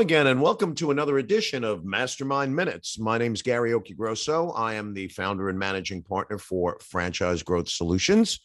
Again, 0.00 0.26
and 0.26 0.42
welcome 0.42 0.74
to 0.74 0.90
another 0.90 1.16
edition 1.16 1.64
of 1.64 1.86
Mastermind 1.86 2.54
Minutes. 2.54 2.98
My 2.98 3.16
name 3.16 3.32
is 3.32 3.40
Gary 3.40 3.70
Occhiogrosso. 3.70 4.52
I 4.54 4.74
am 4.74 4.92
the 4.92 5.08
founder 5.08 5.48
and 5.48 5.58
managing 5.58 6.02
partner 6.02 6.36
for 6.36 6.76
Franchise 6.80 7.42
Growth 7.42 7.70
Solutions. 7.70 8.40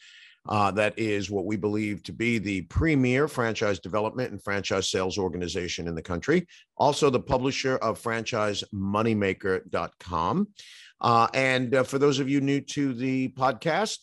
Uh, 0.47 0.71
that 0.71 0.97
is 0.97 1.29
what 1.29 1.43
we 1.45 1.57
believe 1.57 2.03
to 2.03 2.13
be 2.13 2.37
the 2.37 2.61
premier 2.63 3.27
franchise 3.27 3.79
development 3.79 4.31
and 4.31 4.41
franchise 4.41 4.89
sales 4.89 5.17
organization 5.17 5.89
in 5.89 5.95
the 5.95 6.01
country. 6.01 6.47
Also, 6.77 7.09
the 7.09 7.19
publisher 7.19 7.75
of 7.77 8.01
FranchiseMoneymaker.com. 8.01 10.47
Uh, 11.01 11.27
and 11.33 11.75
uh, 11.75 11.83
for 11.83 11.99
those 11.99 12.19
of 12.19 12.29
you 12.29 12.39
new 12.39 12.61
to 12.61 12.93
the 12.93 13.27
podcast, 13.29 13.97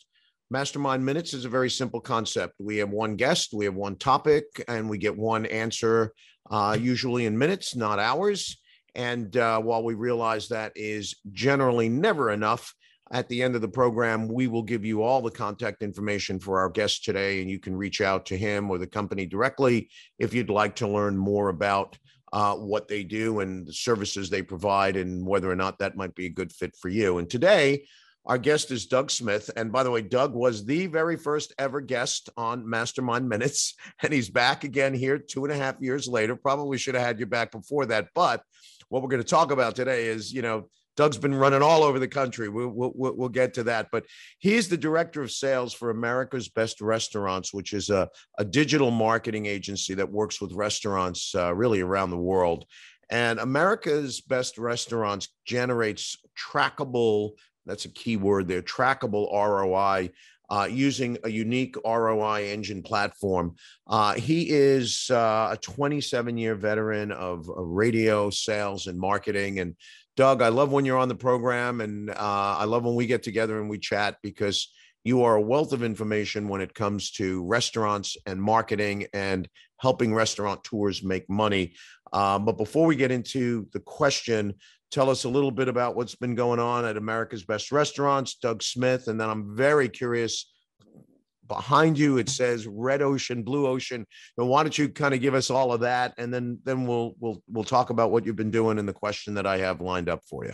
Mastermind 0.50 1.04
Minutes 1.04 1.34
is 1.34 1.44
a 1.44 1.50
very 1.50 1.68
simple 1.68 2.00
concept. 2.00 2.54
We 2.58 2.78
have 2.78 2.88
one 2.88 3.16
guest, 3.16 3.52
we 3.52 3.66
have 3.66 3.74
one 3.74 3.96
topic, 3.96 4.44
and 4.66 4.88
we 4.88 4.96
get 4.96 5.16
one 5.16 5.44
answer 5.44 6.14
uh, 6.50 6.74
usually 6.80 7.26
in 7.26 7.36
minutes, 7.36 7.76
not 7.76 7.98
hours. 7.98 8.58
And 8.94 9.36
uh, 9.36 9.60
while 9.60 9.84
we 9.84 9.92
realize 9.92 10.48
that 10.48 10.72
is 10.74 11.16
generally 11.32 11.90
never 11.90 12.30
enough, 12.30 12.74
at 13.10 13.28
the 13.28 13.42
end 13.42 13.56
of 13.56 13.60
the 13.60 13.68
program, 13.68 14.26
we 14.26 14.46
will 14.46 14.62
give 14.62 14.86
you 14.86 15.02
all 15.02 15.20
the 15.20 15.30
contact 15.30 15.82
information 15.82 16.38
for 16.38 16.58
our 16.58 16.70
guest 16.70 17.04
today, 17.04 17.42
and 17.42 17.50
you 17.50 17.58
can 17.58 17.76
reach 17.76 18.00
out 18.00 18.24
to 18.26 18.36
him 18.36 18.70
or 18.70 18.78
the 18.78 18.86
company 18.86 19.26
directly 19.26 19.90
if 20.18 20.32
you'd 20.32 20.50
like 20.50 20.76
to 20.76 20.88
learn 20.88 21.16
more 21.16 21.50
about 21.50 21.98
uh, 22.32 22.54
what 22.54 22.88
they 22.88 23.02
do 23.02 23.40
and 23.40 23.66
the 23.66 23.72
services 23.72 24.28
they 24.28 24.42
provide 24.42 24.96
and 24.96 25.26
whether 25.26 25.50
or 25.50 25.56
not 25.56 25.78
that 25.78 25.96
might 25.96 26.14
be 26.14 26.26
a 26.26 26.30
good 26.30 26.52
fit 26.52 26.74
for 26.80 26.88
you. 26.88 27.18
And 27.18 27.28
today, 27.28 27.84
our 28.26 28.38
guest 28.38 28.70
is 28.70 28.86
Doug 28.86 29.10
Smith. 29.10 29.50
And 29.56 29.72
by 29.72 29.82
the 29.82 29.90
way, 29.90 30.02
Doug 30.02 30.34
was 30.34 30.64
the 30.64 30.86
very 30.86 31.16
first 31.16 31.54
ever 31.58 31.80
guest 31.80 32.28
on 32.36 32.68
Mastermind 32.68 33.28
Minutes. 33.28 33.74
And 34.02 34.12
he's 34.12 34.30
back 34.30 34.64
again 34.64 34.94
here 34.94 35.18
two 35.18 35.44
and 35.44 35.52
a 35.52 35.56
half 35.56 35.80
years 35.80 36.06
later. 36.06 36.36
Probably 36.36 36.78
should 36.78 36.94
have 36.94 37.04
had 37.04 37.18
you 37.18 37.26
back 37.26 37.50
before 37.50 37.86
that. 37.86 38.08
But 38.14 38.42
what 38.88 39.02
we're 39.02 39.08
going 39.08 39.22
to 39.22 39.28
talk 39.28 39.50
about 39.50 39.74
today 39.74 40.06
is, 40.06 40.32
you 40.32 40.42
know, 40.42 40.68
Doug's 40.98 41.16
been 41.16 41.34
running 41.34 41.62
all 41.62 41.84
over 41.84 42.00
the 42.00 42.08
country. 42.08 42.48
We'll, 42.48 42.68
we'll, 42.68 42.92
we'll, 42.94 43.28
get 43.28 43.54
to 43.54 43.62
that. 43.64 43.86
But 43.92 44.04
he's 44.40 44.68
the 44.68 44.76
director 44.76 45.22
of 45.22 45.30
sales 45.30 45.72
for 45.72 45.90
America's 45.90 46.48
Best 46.48 46.80
Restaurants, 46.80 47.54
which 47.54 47.72
is 47.72 47.88
a, 47.88 48.08
a 48.36 48.44
digital 48.44 48.90
marketing 48.90 49.46
agency 49.46 49.94
that 49.94 50.10
works 50.10 50.40
with 50.40 50.52
restaurants 50.52 51.36
uh, 51.36 51.54
really 51.54 51.80
around 51.80 52.10
the 52.10 52.16
world. 52.16 52.64
And 53.10 53.38
America's 53.38 54.20
Best 54.20 54.58
Restaurants 54.58 55.28
generates 55.46 56.16
trackable 56.36 57.30
that's 57.68 57.84
a 57.84 57.92
key 57.92 58.16
word 58.16 58.48
there. 58.48 58.62
Trackable 58.62 59.32
ROI 59.32 60.10
uh, 60.50 60.68
using 60.70 61.18
a 61.24 61.28
unique 61.28 61.76
ROI 61.84 62.44
engine 62.44 62.82
platform. 62.82 63.54
Uh, 63.86 64.14
he 64.14 64.48
is 64.50 65.10
uh, 65.10 65.50
a 65.52 65.58
27 65.60 66.36
year 66.38 66.54
veteran 66.54 67.12
of, 67.12 67.48
of, 67.50 67.66
radio 67.68 68.30
sales 68.30 68.86
and 68.86 68.98
marketing. 68.98 69.60
And 69.60 69.76
Doug, 70.16 70.40
I 70.40 70.48
love 70.48 70.72
when 70.72 70.84
you're 70.84 70.98
on 70.98 71.08
the 71.08 71.14
program, 71.14 71.80
and 71.80 72.10
uh, 72.10 72.14
I 72.58 72.64
love 72.64 72.84
when 72.84 72.94
we 72.94 73.06
get 73.06 73.22
together 73.22 73.60
and 73.60 73.68
we 73.68 73.78
chat 73.78 74.16
because 74.22 74.72
you 75.04 75.22
are 75.22 75.36
a 75.36 75.40
wealth 75.40 75.72
of 75.72 75.82
information 75.82 76.48
when 76.48 76.60
it 76.60 76.74
comes 76.74 77.12
to 77.12 77.44
restaurants 77.44 78.16
and 78.26 78.42
marketing 78.42 79.06
and 79.12 79.48
helping 79.78 80.12
restaurateurs 80.12 81.04
make 81.04 81.28
money. 81.30 81.74
Um, 82.12 82.44
but 82.44 82.58
before 82.58 82.86
we 82.86 82.96
get 82.96 83.10
into 83.10 83.68
the 83.72 83.80
question, 83.80 84.54
tell 84.90 85.10
us 85.10 85.24
a 85.24 85.28
little 85.28 85.50
bit 85.50 85.68
about 85.68 85.96
what's 85.96 86.14
been 86.14 86.34
going 86.34 86.60
on 86.60 86.84
at 86.84 86.96
America's 86.96 87.44
Best 87.44 87.72
Restaurants, 87.72 88.34
Doug 88.36 88.62
Smith, 88.62 89.08
and 89.08 89.20
then 89.20 89.28
I'm 89.28 89.56
very 89.56 89.88
curious. 89.88 90.50
Behind 91.46 91.98
you, 91.98 92.18
it 92.18 92.28
says 92.28 92.66
Red 92.66 93.00
Ocean, 93.00 93.42
Blue 93.42 93.66
Ocean. 93.66 94.06
And 94.36 94.48
why 94.48 94.62
don't 94.62 94.76
you 94.76 94.90
kind 94.90 95.14
of 95.14 95.22
give 95.22 95.32
us 95.32 95.48
all 95.48 95.72
of 95.72 95.80
that, 95.80 96.12
and 96.18 96.32
then 96.32 96.58
then 96.64 96.86
we'll 96.86 97.14
we'll 97.18 97.42
we'll 97.48 97.64
talk 97.64 97.88
about 97.88 98.10
what 98.10 98.26
you've 98.26 98.36
been 98.36 98.50
doing 98.50 98.78
and 98.78 98.86
the 98.86 98.92
question 98.92 99.34
that 99.34 99.46
I 99.46 99.56
have 99.58 99.80
lined 99.80 100.10
up 100.10 100.20
for 100.28 100.44
you. 100.44 100.52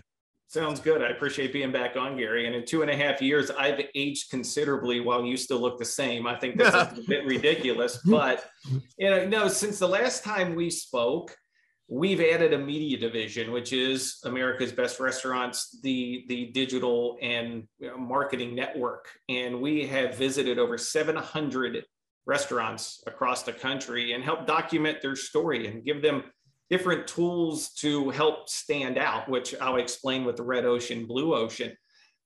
Sounds 0.55 0.79
good. 0.79 1.03
I 1.03 1.09
appreciate 1.09 1.53
being 1.53 1.73
back 1.73 1.97
on, 1.97 2.17
Gary. 2.17 2.47
And 2.47 2.55
in 2.55 2.65
two 2.65 2.83
and 2.83 2.91
a 2.91 2.97
half 2.97 3.21
years, 3.21 3.51
I've 3.51 3.81
aged 3.97 4.31
considerably 4.31 5.01
while 5.01 5.25
you 5.25 5.37
still 5.37 5.59
look 5.59 5.81
the 5.81 5.85
same. 5.85 6.29
I 6.29 6.37
think 6.37 6.57
that's 6.57 6.97
a 6.97 7.03
bit 7.09 7.25
ridiculous, 7.27 7.99
but 8.05 8.49
you 8.97 9.11
know, 9.11 9.27
no. 9.27 9.49
Since 9.49 9.81
the 9.81 9.89
last 9.89 10.23
time 10.23 10.55
we 10.55 10.71
spoke, 10.71 11.37
we've 11.89 12.21
added 12.21 12.53
a 12.53 12.59
media 12.59 12.99
division, 12.99 13.53
which 13.53 13.73
is 13.73 14.19
America's 14.25 14.73
Best 14.73 15.01
Restaurants, 15.01 15.79
the, 15.83 16.25
the 16.29 16.47
digital 16.47 17.19
and 17.21 17.69
marketing 17.99 18.55
network. 18.55 19.09
And 19.29 19.61
we 19.61 19.87
have 19.87 20.17
visited 20.17 20.59
over 20.59 20.79
700 20.79 21.85
restaurants 22.27 23.03
across 23.07 23.43
the 23.43 23.53
country 23.53 24.13
and 24.13 24.25
help 24.25 24.47
document 24.47 25.03
their 25.03 25.17
story 25.17 25.67
and 25.67 25.85
give 25.85 26.01
them 26.01 26.25
different 26.71 27.07
tools 27.07 27.71
to 27.75 28.09
help 28.11 28.49
stand 28.49 28.97
out, 28.97 29.29
which 29.29 29.55
I'll 29.61 29.77
explain 29.77 30.25
with 30.25 30.37
the 30.37 30.43
red 30.43 30.65
ocean, 30.65 31.07
blue 31.07 31.35
ocean. 31.35 31.77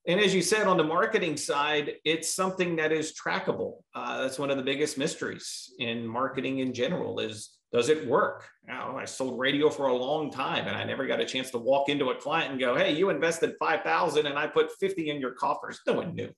And 0.06 0.20
as 0.20 0.34
you 0.34 0.40
said, 0.40 0.66
on 0.66 0.76
the 0.76 0.84
marketing 0.84 1.36
side, 1.36 1.94
it's 2.04 2.32
something 2.32 2.76
that 2.76 2.92
is 2.92 3.12
trackable. 3.12 3.78
Uh, 3.94 4.22
that's 4.22 4.38
one 4.38 4.50
of 4.50 4.56
the 4.56 4.62
biggest 4.62 4.96
mysteries 4.96 5.74
in 5.80 6.06
marketing 6.06 6.60
in 6.60 6.72
general 6.72 7.18
is 7.18 7.57
does 7.72 7.88
it 7.88 8.06
work? 8.06 8.48
Now, 8.66 8.96
I 8.96 9.04
sold 9.04 9.38
radio 9.38 9.68
for 9.68 9.88
a 9.88 9.94
long 9.94 10.30
time 10.30 10.66
and 10.66 10.76
I 10.76 10.84
never 10.84 11.06
got 11.06 11.20
a 11.20 11.26
chance 11.26 11.50
to 11.50 11.58
walk 11.58 11.88
into 11.88 12.10
a 12.10 12.14
client 12.14 12.50
and 12.50 12.60
go, 12.60 12.74
hey, 12.74 12.94
you 12.94 13.10
invested 13.10 13.54
5,000 13.58 14.26
and 14.26 14.38
I 14.38 14.46
put 14.46 14.70
50 14.80 15.10
in 15.10 15.20
your 15.20 15.32
coffers. 15.32 15.80
No 15.86 15.94
one 15.94 16.14
knew. 16.14 16.30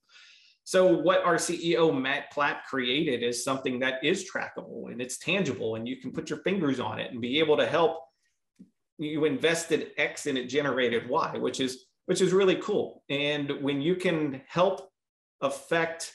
So 0.64 0.86
what 0.86 1.24
our 1.24 1.36
CEO, 1.36 1.98
Matt 1.98 2.32
Plapp 2.34 2.64
created 2.68 3.22
is 3.22 3.44
something 3.44 3.78
that 3.80 4.04
is 4.04 4.28
trackable 4.30 4.90
and 4.90 5.00
it's 5.00 5.18
tangible 5.18 5.76
and 5.76 5.86
you 5.86 5.96
can 5.96 6.12
put 6.12 6.28
your 6.30 6.40
fingers 6.40 6.80
on 6.80 6.98
it 6.98 7.12
and 7.12 7.20
be 7.20 7.38
able 7.38 7.56
to 7.56 7.66
help 7.66 7.98
you 8.98 9.24
invested 9.24 9.92
X 9.96 10.26
and 10.26 10.36
it 10.36 10.46
generated 10.46 11.08
Y, 11.08 11.38
which 11.38 11.60
is, 11.60 11.86
which 12.06 12.20
is 12.20 12.32
really 12.32 12.56
cool. 12.56 13.02
And 13.08 13.62
when 13.62 13.80
you 13.80 13.94
can 13.94 14.42
help 14.46 14.90
affect 15.40 16.12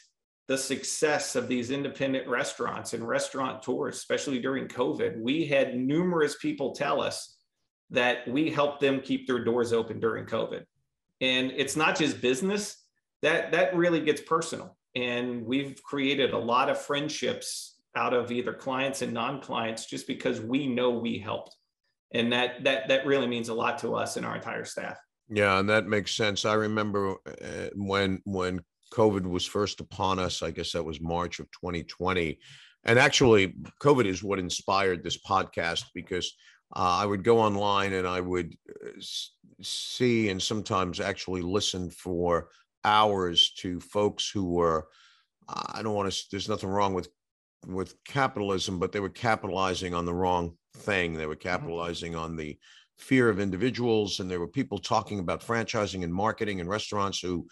the 0.47 0.57
success 0.57 1.35
of 1.35 1.47
these 1.47 1.71
independent 1.71 2.27
restaurants 2.27 2.93
and 2.93 3.07
restaurateurs, 3.07 3.95
especially 3.95 4.39
during 4.39 4.67
COVID. 4.67 5.19
We 5.19 5.45
had 5.45 5.75
numerous 5.75 6.35
people 6.39 6.75
tell 6.75 7.01
us 7.01 7.37
that 7.89 8.27
we 8.27 8.51
helped 8.51 8.79
them 8.81 9.01
keep 9.01 9.27
their 9.27 9.43
doors 9.43 9.73
open 9.73 9.99
during 9.99 10.25
COVID. 10.25 10.63
And 11.21 11.51
it's 11.55 11.75
not 11.75 11.97
just 11.97 12.21
business, 12.21 12.77
that, 13.21 13.51
that 13.53 13.75
really 13.75 14.01
gets 14.01 14.21
personal. 14.21 14.77
And 14.95 15.45
we've 15.45 15.81
created 15.83 16.31
a 16.31 16.37
lot 16.37 16.69
of 16.69 16.79
friendships 16.79 17.79
out 17.95 18.13
of 18.13 18.31
either 18.31 18.53
clients 18.53 19.01
and 19.01 19.13
non-clients 19.13 19.85
just 19.85 20.05
because 20.07 20.41
we 20.41 20.67
know 20.67 20.91
we 20.91 21.17
helped. 21.17 21.55
And 22.13 22.31
that 22.31 22.63
that 22.63 22.87
that 22.87 23.05
really 23.05 23.27
means 23.27 23.49
a 23.49 23.53
lot 23.53 23.79
to 23.79 23.95
us 23.95 24.15
and 24.15 24.25
our 24.25 24.35
entire 24.35 24.63
staff. 24.63 24.97
Yeah, 25.29 25.59
and 25.59 25.69
that 25.69 25.87
makes 25.87 26.15
sense. 26.15 26.45
I 26.45 26.53
remember 26.53 27.15
uh, 27.27 27.69
when 27.75 28.21
when 28.25 28.61
COVID 28.93 29.25
was 29.25 29.45
first 29.45 29.79
upon 29.79 30.19
us. 30.19 30.41
I 30.41 30.51
guess 30.51 30.71
that 30.71 30.83
was 30.83 31.01
March 31.01 31.39
of 31.39 31.49
2020. 31.51 32.39
And 32.85 32.99
actually, 32.99 33.55
COVID 33.81 34.05
is 34.05 34.23
what 34.23 34.39
inspired 34.39 35.03
this 35.03 35.17
podcast 35.21 35.85
because 35.93 36.35
uh, 36.75 36.97
I 37.01 37.05
would 37.05 37.23
go 37.23 37.39
online 37.39 37.93
and 37.93 38.07
I 38.07 38.21
would 38.21 38.55
uh, 38.69 38.89
see 39.61 40.29
and 40.29 40.41
sometimes 40.41 40.99
actually 40.99 41.41
listen 41.41 41.89
for 41.89 42.49
hours 42.83 43.53
to 43.57 43.79
folks 43.79 44.29
who 44.29 44.45
were, 44.51 44.87
I 45.47 45.81
don't 45.81 45.95
want 45.95 46.11
to, 46.11 46.25
there's 46.31 46.49
nothing 46.49 46.69
wrong 46.69 46.93
with 46.93 47.09
with 47.67 47.95
capitalism, 48.03 48.79
but 48.79 48.91
they 48.91 48.99
were 48.99 49.09
capitalizing 49.09 49.93
on 49.93 50.05
the 50.05 50.13
wrong 50.13 50.55
thing. 50.77 51.13
They 51.13 51.25
were 51.25 51.35
mm-hmm. 51.35 51.49
capitalizing 51.49 52.15
on 52.15 52.35
the 52.35 52.57
fear 52.97 53.29
of 53.29 53.39
individuals, 53.39 54.19
and 54.19 54.29
there 54.29 54.39
were 54.39 54.47
people 54.47 54.77
talking 54.77 55.19
about 55.19 55.41
franchising 55.41 56.03
and 56.03 56.13
marketing 56.13 56.61
and 56.61 56.69
restaurants 56.69 57.19
who 57.19 57.47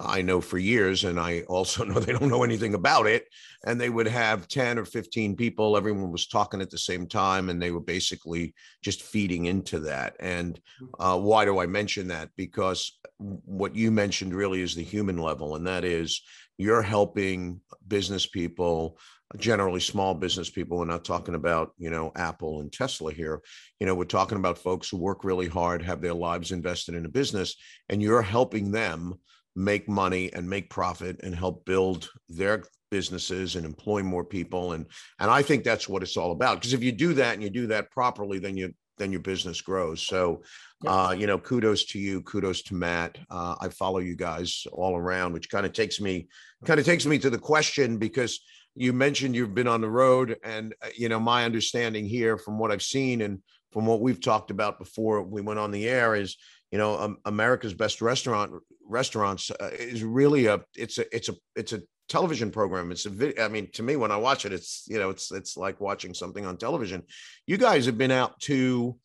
I 0.00 0.22
know 0.22 0.40
for 0.40 0.58
years, 0.58 1.04
and 1.04 1.20
I 1.20 1.42
also 1.42 1.84
know 1.84 2.00
they 2.00 2.12
don't 2.12 2.30
know 2.30 2.42
anything 2.42 2.74
about 2.74 3.06
it. 3.06 3.26
And 3.66 3.80
they 3.80 3.90
would 3.90 4.08
have 4.08 4.48
10 4.48 4.78
or 4.78 4.84
15 4.84 5.36
people, 5.36 5.76
everyone 5.76 6.10
was 6.10 6.26
talking 6.26 6.62
at 6.62 6.70
the 6.70 6.78
same 6.78 7.06
time, 7.06 7.50
and 7.50 7.60
they 7.60 7.70
were 7.70 7.80
basically 7.80 8.54
just 8.82 9.02
feeding 9.02 9.46
into 9.46 9.80
that. 9.80 10.16
And 10.18 10.58
mm. 10.82 10.88
uh, 10.98 11.18
why 11.18 11.44
do 11.44 11.58
I 11.60 11.66
mention 11.66 12.08
that? 12.08 12.30
Because 12.36 12.98
what 13.18 13.76
you 13.76 13.90
mentioned 13.90 14.34
really 14.34 14.62
is 14.62 14.74
the 14.74 14.82
human 14.82 15.18
level, 15.18 15.56
and 15.56 15.66
that 15.66 15.84
is 15.84 16.22
you're 16.56 16.82
helping 16.82 17.60
business 17.88 18.26
people 18.26 18.98
generally 19.38 19.80
small 19.80 20.12
business 20.12 20.50
people 20.50 20.76
we're 20.78 20.84
not 20.84 21.04
talking 21.04 21.36
about 21.36 21.72
you 21.78 21.88
know 21.88 22.10
apple 22.16 22.60
and 22.60 22.72
tesla 22.72 23.12
here 23.12 23.40
you 23.78 23.86
know 23.86 23.94
we're 23.94 24.04
talking 24.04 24.36
about 24.36 24.58
folks 24.58 24.88
who 24.88 24.96
work 24.96 25.22
really 25.22 25.46
hard 25.46 25.80
have 25.80 26.00
their 26.00 26.14
lives 26.14 26.50
invested 26.50 26.96
in 26.96 27.06
a 27.06 27.08
business 27.08 27.54
and 27.88 28.02
you're 28.02 28.22
helping 28.22 28.72
them 28.72 29.14
make 29.60 29.88
money 29.88 30.32
and 30.32 30.48
make 30.48 30.70
profit 30.70 31.20
and 31.22 31.34
help 31.34 31.64
build 31.64 32.10
their 32.28 32.64
businesses 32.90 33.56
and 33.56 33.64
employ 33.64 34.02
more 34.02 34.24
people. 34.24 34.72
And 34.72 34.86
and 35.20 35.30
I 35.30 35.42
think 35.42 35.62
that's 35.62 35.88
what 35.88 36.02
it's 36.02 36.16
all 36.16 36.32
about 36.32 36.56
because 36.56 36.72
if 36.72 36.82
you 36.82 36.92
do 36.92 37.14
that 37.14 37.34
and 37.34 37.42
you 37.42 37.50
do 37.50 37.66
that 37.68 37.90
properly 37.90 38.38
then 38.38 38.56
you 38.56 38.74
then 38.98 39.12
your 39.12 39.20
business 39.20 39.60
grows. 39.60 40.02
So 40.02 40.42
uh 40.86 41.14
you 41.16 41.26
know 41.26 41.38
kudos 41.38 41.84
to 41.86 41.98
you 41.98 42.22
kudos 42.22 42.62
to 42.62 42.74
Matt. 42.74 43.18
Uh 43.30 43.54
I 43.60 43.68
follow 43.68 43.98
you 43.98 44.16
guys 44.16 44.66
all 44.72 44.96
around 44.96 45.32
which 45.32 45.50
kind 45.50 45.66
of 45.66 45.72
takes 45.72 46.00
me 46.00 46.28
kind 46.64 46.80
of 46.80 46.86
takes 46.86 47.06
me 47.06 47.18
to 47.18 47.30
the 47.30 47.38
question 47.38 47.98
because 47.98 48.40
you 48.74 48.92
mentioned 48.92 49.34
you've 49.34 49.54
been 49.54 49.68
on 49.68 49.80
the 49.80 49.90
road 49.90 50.36
and 50.42 50.74
uh, 50.82 50.88
you 50.96 51.08
know 51.08 51.20
my 51.20 51.44
understanding 51.44 52.06
here 52.06 52.38
from 52.38 52.58
what 52.58 52.72
I've 52.72 52.82
seen 52.82 53.20
and 53.20 53.40
from 53.72 53.86
what 53.86 54.00
we've 54.00 54.20
talked 54.20 54.50
about 54.50 54.78
before 54.78 55.22
we 55.22 55.42
went 55.42 55.60
on 55.60 55.70
the 55.70 55.88
air 55.88 56.14
is 56.14 56.36
you 56.70 56.78
know 56.78 56.98
um, 56.98 57.18
america's 57.24 57.74
best 57.74 58.00
restaurant 58.00 58.52
restaurants 58.90 59.50
uh, 59.50 59.70
is 59.72 60.02
really 60.02 60.46
a 60.46 60.60
it's 60.76 60.98
a 60.98 61.14
it's 61.14 61.28
a 61.28 61.34
it's 61.56 61.72
a 61.72 61.80
television 62.08 62.50
program. 62.50 62.90
It's 62.90 63.06
a 63.06 63.10
video 63.10 63.44
i 63.44 63.48
mean 63.48 63.70
to 63.72 63.82
me 63.82 63.96
when 63.96 64.10
i 64.10 64.16
watch 64.16 64.44
it 64.44 64.52
it's 64.52 64.84
you 64.88 64.98
know 64.98 65.10
it's 65.10 65.30
it's 65.30 65.56
like 65.56 65.80
watching 65.80 66.12
something 66.12 66.44
on 66.44 66.56
television. 66.56 67.02
You 67.46 67.56
guys 67.56 67.86
have 67.86 67.96
been 67.96 68.10
out 68.10 68.38
to 68.40 68.96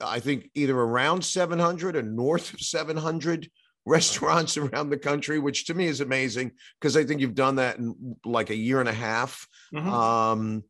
i 0.00 0.20
think 0.20 0.50
either 0.54 0.78
around 0.78 1.24
700 1.24 1.96
or 1.96 2.02
north 2.02 2.52
of 2.52 2.60
700 2.60 3.50
restaurants 3.86 4.56
around 4.62 4.90
the 4.90 4.98
country 4.98 5.38
which 5.38 5.66
to 5.66 5.74
me 5.74 5.86
is 5.86 6.02
amazing 6.02 6.52
because 6.78 6.98
i 6.98 7.04
think 7.04 7.20
you've 7.20 7.34
done 7.34 7.56
that 7.56 7.78
in 7.78 8.16
like 8.24 8.50
a 8.50 8.54
year 8.54 8.80
and 8.80 8.88
a 8.88 8.92
half. 8.92 9.48
Mm-hmm. 9.74 9.88
um, 9.88 10.64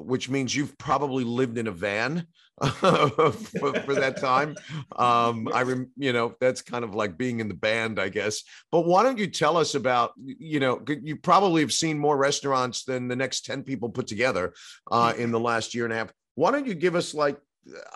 which 0.00 0.28
means 0.28 0.54
you've 0.54 0.76
probably 0.78 1.24
lived 1.24 1.58
in 1.58 1.66
a 1.66 1.72
van 1.72 2.26
for, 2.60 3.32
for, 3.32 3.94
that 3.94 4.16
time. 4.20 4.54
Um, 4.96 5.48
I, 5.52 5.62
rem, 5.62 5.90
you 5.96 6.12
know, 6.12 6.34
that's 6.40 6.60
kind 6.60 6.84
of 6.84 6.94
like 6.94 7.16
being 7.16 7.40
in 7.40 7.48
the 7.48 7.54
band, 7.54 7.98
I 7.98 8.10
guess. 8.10 8.42
But 8.70 8.82
why 8.82 9.02
don't 9.02 9.18
you 9.18 9.28
tell 9.28 9.56
us 9.56 9.74
about, 9.74 10.12
you 10.16 10.60
know, 10.60 10.82
you 11.02 11.16
probably 11.16 11.62
have 11.62 11.72
seen 11.72 11.98
more 11.98 12.16
restaurants 12.16 12.84
than 12.84 13.08
the 13.08 13.16
next 13.16 13.46
10 13.46 13.62
people 13.62 13.88
put 13.88 14.06
together 14.06 14.52
uh, 14.90 15.14
in 15.16 15.30
the 15.30 15.40
last 15.40 15.74
year 15.74 15.84
and 15.84 15.92
a 15.92 15.96
half. 15.96 16.12
Why 16.34 16.50
don't 16.50 16.66
you 16.66 16.74
give 16.74 16.96
us 16.96 17.14
like, 17.14 17.38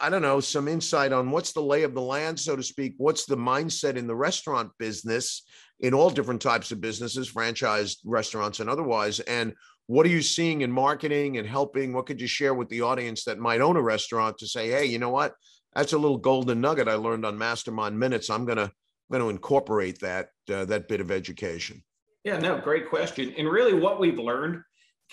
I 0.01 0.09
don't 0.09 0.23
know, 0.23 0.41
some 0.41 0.69
insight 0.69 1.13
on 1.13 1.31
what's 1.31 1.53
the 1.53 1.63
lay 1.63 1.83
of 1.83 1.95
the 1.95 2.03
land, 2.03 2.39
so 2.39 2.57
to 2.57 2.63
speak? 2.63 2.95
What's 2.99 3.27
the 3.27 3.37
mindset 3.37 3.97
in 3.97 4.07
the 4.07 4.17
restaurant 4.17 4.71
business 4.79 5.43
in 5.81 5.93
all 5.93 6.11
different 6.11 6.41
types 6.41 6.71
of 6.71 6.81
businesses, 6.81 7.29
franchise 7.29 7.99
restaurants 8.05 8.61
and 8.61 8.71
otherwise? 8.71 9.21
And 9.21 9.55
what 9.87 10.07
are 10.07 10.11
you 10.11 10.23
seeing 10.23 10.63
in 10.63 10.73
marketing 10.73 11.39
and 11.39 11.47
helping? 11.47 11.93
What 11.93 12.07
could 12.07 12.21
you 12.21 12.27
share 12.27 12.55
with 12.55 12.69
the 12.69 12.81
audience 12.81 13.25
that 13.25 13.39
might 13.39 13.61
own 13.61 13.77
a 13.77 13.83
restaurant 13.83 14.39
to 14.39 14.47
say, 14.47 14.71
hey, 14.71 14.87
you 14.87 14.99
know 14.99 15.11
what? 15.11 15.35
That's 15.75 15.93
a 15.93 15.99
little 15.99 16.19
golden 16.19 16.61
nugget 16.61 16.89
I 16.89 16.95
learned 16.95 17.27
on 17.27 17.37
Mastermind 17.37 17.99
Minutes. 17.99 18.31
I'm 18.31 18.45
gonna 18.45 18.71
going 19.11 19.23
to 19.23 19.31
incorporate 19.31 20.01
that 20.01 20.29
uh, 20.53 20.65
that 20.67 20.89
bit 20.89 21.01
of 21.01 21.11
education. 21.11 21.83
Yeah, 22.25 22.39
no, 22.39 22.59
great 22.59 22.89
question. 22.89 23.35
And 23.37 23.49
really, 23.49 23.75
what 23.75 24.01
we've 24.01 24.19
learned 24.19 24.63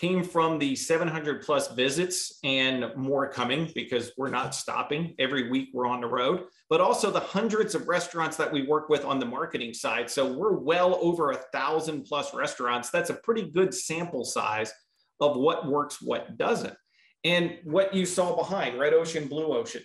came 0.02 0.24
from 0.24 0.58
the 0.58 0.76
700 0.76 1.44
plus 1.44 1.72
visits 1.74 2.40
and 2.44 2.92
more 2.96 3.30
coming 3.30 3.72
because 3.76 4.12
we're 4.18 4.32
not 4.32 4.56
stopping. 4.56 5.14
Every 5.20 5.52
week 5.52 5.70
we're 5.74 5.86
on 5.86 6.02
the 6.02 6.08
road, 6.08 6.46
but 6.72 6.82
also 6.82 7.12
the 7.12 7.20
hundreds 7.20 7.76
of 7.76 7.88
restaurants 7.88 8.36
that 8.38 8.52
we 8.52 8.66
work 8.66 8.90
with 8.90 9.06
on 9.06 9.20
the 9.20 9.28
marketing 9.28 9.76
side. 9.76 10.10
So 10.10 10.34
we're 10.34 10.58
well 10.58 10.98
over 11.04 11.30
a 11.30 11.44
thousand 11.54 12.06
plus 12.06 12.34
restaurants. 12.34 12.90
That's 12.90 13.12
a 13.12 13.22
pretty 13.24 13.52
good 13.52 13.76
sample 13.76 14.26
size 14.26 14.74
of 15.20 15.38
what 15.38 15.68
works, 15.68 16.02
what 16.02 16.36
doesn't. 16.36 16.76
And 17.24 17.60
what 17.64 17.94
you 17.94 18.08
saw 18.08 18.36
behind 18.36 18.80
Red 18.80 18.96
Ocean, 18.96 19.28
Blue 19.28 19.56
Ocean, 19.56 19.84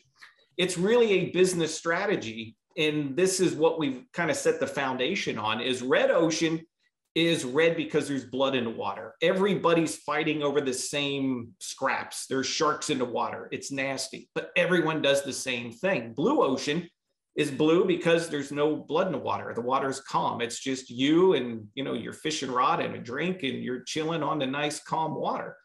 it's 0.56 0.78
really 0.78 1.12
a 1.12 1.30
business 1.30 1.76
strategy. 1.76 2.56
And 2.78 3.14
this 3.18 3.38
is 3.38 3.54
what 3.54 3.78
we've 3.78 4.02
kind 4.14 4.30
of 4.30 4.38
set 4.38 4.60
the 4.60 4.66
foundation 4.66 5.36
on 5.36 5.60
is 5.60 5.82
Red 5.82 6.10
Ocean 6.10 6.62
is 7.16 7.46
red 7.46 7.78
because 7.78 8.06
there's 8.06 8.26
blood 8.26 8.54
in 8.54 8.64
the 8.64 8.70
water. 8.70 9.14
Everybody's 9.22 9.96
fighting 9.96 10.42
over 10.42 10.60
the 10.60 10.74
same 10.74 11.54
scraps. 11.58 12.26
There's 12.26 12.46
sharks 12.46 12.90
in 12.90 12.98
the 12.98 13.06
water. 13.06 13.48
It's 13.50 13.72
nasty, 13.72 14.28
but 14.34 14.50
everyone 14.54 15.00
does 15.00 15.24
the 15.24 15.32
same 15.32 15.72
thing. 15.72 16.12
Blue 16.12 16.42
ocean 16.42 16.86
is 17.34 17.50
blue 17.50 17.86
because 17.86 18.28
there's 18.28 18.52
no 18.52 18.76
blood 18.76 19.06
in 19.06 19.12
the 19.12 19.18
water. 19.18 19.50
The 19.54 19.62
water 19.62 19.88
is 19.88 20.00
calm. 20.00 20.42
It's 20.42 20.60
just 20.60 20.90
you 20.90 21.32
and 21.32 21.66
you 21.74 21.84
know 21.84 21.94
your 21.94 22.12
fishing 22.12 22.50
rod 22.50 22.80
and 22.80 22.94
a 22.94 22.98
drink, 22.98 23.42
and 23.42 23.64
you're 23.64 23.82
chilling 23.84 24.22
on 24.22 24.38
the 24.38 24.46
nice 24.46 24.78
calm 24.78 25.14
water. 25.14 25.56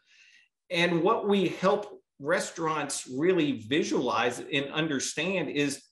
And 0.70 1.02
what 1.02 1.28
we 1.28 1.48
help 1.48 2.00
restaurants 2.18 3.06
really 3.14 3.60
visualize 3.60 4.38
and 4.38 4.72
understand 4.72 5.50
is 5.50 5.82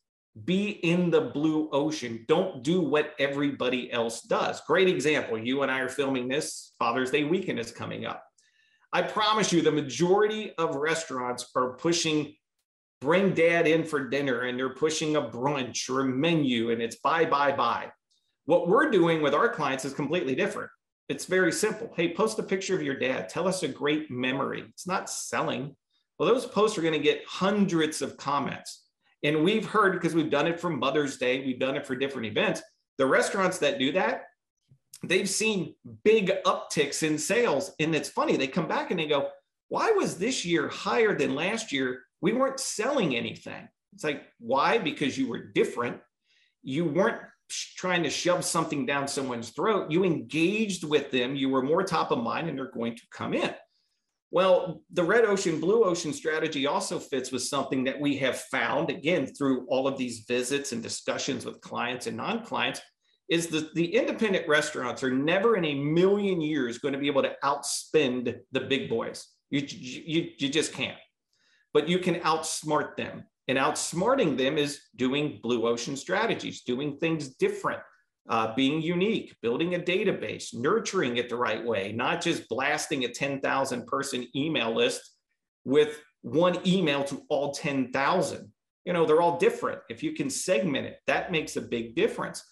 be 0.45 0.71
in 0.71 1.11
the 1.11 1.21
blue 1.21 1.69
ocean. 1.73 2.25
Don't 2.29 2.63
do 2.63 2.81
what 2.81 3.15
everybody 3.19 3.91
else 3.93 4.23
does. 4.23 4.61
Great 4.63 4.89
example. 4.89 5.39
You 5.39 5.63
and 5.63 5.71
I 5.71 5.81
are 5.81 5.89
filming 5.89 6.29
this. 6.29 6.73
Father's 6.79 7.11
Day 7.11 7.25
weekend 7.25 7.59
is 7.59 7.73
coming 7.73 8.07
up. 8.07 8.25
I 8.93 9.03
promise 9.03 9.53
you, 9.53 9.63
the 9.63 9.73
majority 9.73 10.53
of 10.57 10.77
restaurants 10.77 11.51
are 11.55 11.75
pushing 11.75 12.35
bring 13.01 13.33
dad 13.33 13.67
in 13.67 13.83
for 13.83 14.09
dinner 14.09 14.43
and 14.43 14.59
they're 14.59 14.75
pushing 14.75 15.17
a 15.17 15.23
brunch 15.23 15.89
or 15.89 16.01
a 16.01 16.05
menu 16.05 16.71
and 16.71 16.83
it's 16.83 16.97
buy, 16.97 17.25
buy, 17.25 17.51
buy. 17.51 17.91
What 18.45 18.69
we're 18.69 18.91
doing 18.91 19.23
with 19.23 19.35
our 19.35 19.49
clients 19.49 19.85
is 19.85 19.95
completely 19.95 20.35
different. 20.35 20.71
It's 21.09 21.25
very 21.25 21.51
simple. 21.51 21.91
Hey, 21.97 22.13
post 22.13 22.39
a 22.39 22.43
picture 22.43 22.75
of 22.75 22.83
your 22.83 22.99
dad. 22.99 23.29
Tell 23.29 23.49
us 23.49 23.63
a 23.63 23.69
great 23.69 24.11
memory. 24.11 24.65
It's 24.69 24.87
not 24.87 25.09
selling. 25.09 25.75
Well, 26.19 26.29
those 26.29 26.47
posts 26.47 26.77
are 26.77 26.83
going 26.83 26.95
to 26.95 27.01
get 27.01 27.25
hundreds 27.27 28.03
of 28.03 28.17
comments. 28.17 28.80
And 29.23 29.45
we've 29.45 29.67
heard 29.67 29.93
because 29.93 30.15
we've 30.15 30.31
done 30.31 30.47
it 30.47 30.61
for 30.61 30.71
Mother's 30.71 31.19
Day, 31.19 31.45
we've 31.45 31.59
done 31.59 31.77
it 31.77 31.87
for 31.87 31.95
different 31.95 32.27
events. 32.27 32.63
The 32.99 33.07
restaurants 33.07 33.59
that 33.59 33.79
do 33.79 33.93
that, 33.93 34.25
they've 35.05 35.29
seen 35.29 35.75
big 36.05 36.33
upticks 36.45 37.03
in 37.03 37.19
sales. 37.19 37.73
And 37.81 37.95
it's 37.95 38.09
funny, 38.09 38.37
they 38.37 38.47
come 38.47 38.69
back 38.69 38.91
and 38.91 39.01
they 39.01 39.07
go, 39.07 39.29
Why 39.69 39.91
was 39.91 40.19
this 40.19 40.45
year 40.45 40.69
higher 40.69 41.17
than 41.17 41.35
last 41.35 41.73
year? 41.73 42.03
We 42.21 42.33
weren't 42.33 42.61
selling 42.61 43.17
anything. 43.17 43.69
It's 43.95 44.05
like, 44.05 44.23
why? 44.39 44.79
Because 44.79 45.19
you 45.19 45.29
were 45.29 45.39
different. 45.39 45.99
You 46.63 46.85
weren't 46.85 47.21
trying 47.49 48.03
to 48.05 48.11
shove 48.11 48.45
something 48.45 48.87
down 48.87 49.09
someone's 49.09 49.51
throat. 49.51 49.91
You 49.91 50.05
engaged 50.05 50.85
with 50.85 51.11
them. 51.11 51.35
You 51.35 51.49
were 51.49 51.63
more 51.63 51.83
top 51.83 52.11
of 52.11 52.23
mind 52.23 52.49
and 52.49 52.57
they're 52.57 52.71
going 52.71 52.97
to 52.97 53.03
come 53.11 53.35
in. 53.35 53.55
Well, 54.33 54.83
the 54.93 55.03
red 55.03 55.25
ocean, 55.25 55.59
blue 55.59 55.83
ocean 55.83 56.13
strategy 56.13 56.67
also 56.67 57.01
fits 57.01 57.33
with 57.33 57.43
something 57.43 57.83
that 57.85 57.99
we 58.01 58.17
have 58.19 58.41
found, 58.43 58.89
again, 58.89 59.27
through 59.27 59.67
all 59.69 59.89
of 59.89 59.99
these 59.99 60.25
visits 60.29 60.71
and 60.71 60.83
discussions 60.83 61.45
with 61.45 61.61
clients 61.61 62.07
and 62.07 62.17
non 62.17 62.45
clients, 62.45 62.81
is 63.29 63.49
that 63.49 63.75
the 63.75 63.95
independent 63.95 64.47
restaurants 64.49 65.03
are 65.03 65.11
never 65.11 65.57
in 65.57 65.65
a 65.65 65.75
million 65.75 66.41
years 66.41 66.79
going 66.79 66.95
to 66.95 67.01
be 67.01 67.09
able 67.09 67.23
to 67.23 67.35
outspend 67.43 68.37
the 68.53 68.61
big 68.61 68.89
boys. 68.89 69.27
You, 69.51 69.67
you, 69.69 70.31
you 70.39 70.49
just 70.49 70.73
can't. 70.73 70.99
But 71.73 71.89
you 71.89 71.99
can 71.99 72.17
outsmart 72.21 72.97
them. 72.97 73.25
And 73.49 73.59
outsmarting 73.59 74.39
them 74.39 74.59
is 74.59 74.81
doing 74.95 75.41
blue 75.43 75.67
ocean 75.67 75.97
strategies, 75.97 76.63
doing 76.63 76.99
things 76.99 77.31
different, 77.37 77.81
uh, 78.31 78.55
being 78.55 78.81
unique, 78.81 79.37
building 79.43 79.75
a 79.75 79.79
database, 79.79 80.55
nurturing 80.55 81.17
it 81.17 81.29
the 81.29 81.37
right 81.37 81.65
way, 81.65 81.91
not 81.93 82.23
just 82.23 82.49
blasting 82.49 83.05
a 83.05 83.09
10,000 83.09 83.87
person 83.87 84.27
email 84.37 84.73
list 84.73 85.03
with 85.65 86.01
one 86.23 86.57
email 86.65 87.03
to 87.03 87.23
all 87.29 87.53
10,000. 87.53 88.53
You 88.85 88.93
know, 88.93 89.05
they're 89.05 89.21
all 89.21 89.37
different. 89.37 89.81
If 89.91 90.05
you 90.05 90.13
can 90.13 90.31
segment 90.31 90.87
it, 90.87 90.99
that 91.09 91.33
makes 91.33 91.57
a 91.57 91.61
big 91.61 91.97
difference. 91.97 92.45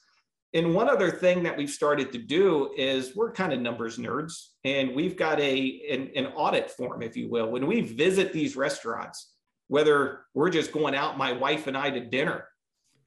And 0.52 0.74
one 0.74 0.88
other 0.88 1.12
thing 1.12 1.44
that 1.44 1.56
we've 1.56 1.70
started 1.70 2.10
to 2.12 2.18
do 2.18 2.72
is 2.76 3.14
we're 3.14 3.32
kind 3.32 3.52
of 3.52 3.60
numbers 3.60 3.98
nerds, 3.98 4.32
and 4.64 4.94
we've 4.94 5.16
got 5.16 5.38
a 5.40 5.82
an, 5.90 6.10
an 6.16 6.32
audit 6.34 6.70
form, 6.70 7.02
if 7.02 7.16
you 7.16 7.28
will. 7.28 7.50
When 7.50 7.66
we 7.66 7.82
visit 7.82 8.32
these 8.32 8.56
restaurants, 8.56 9.34
whether 9.68 10.22
we're 10.34 10.48
just 10.48 10.72
going 10.72 10.94
out, 10.94 11.18
my 11.18 11.32
wife 11.32 11.66
and 11.66 11.76
I, 11.76 11.90
to 11.90 12.00
dinner, 12.00 12.46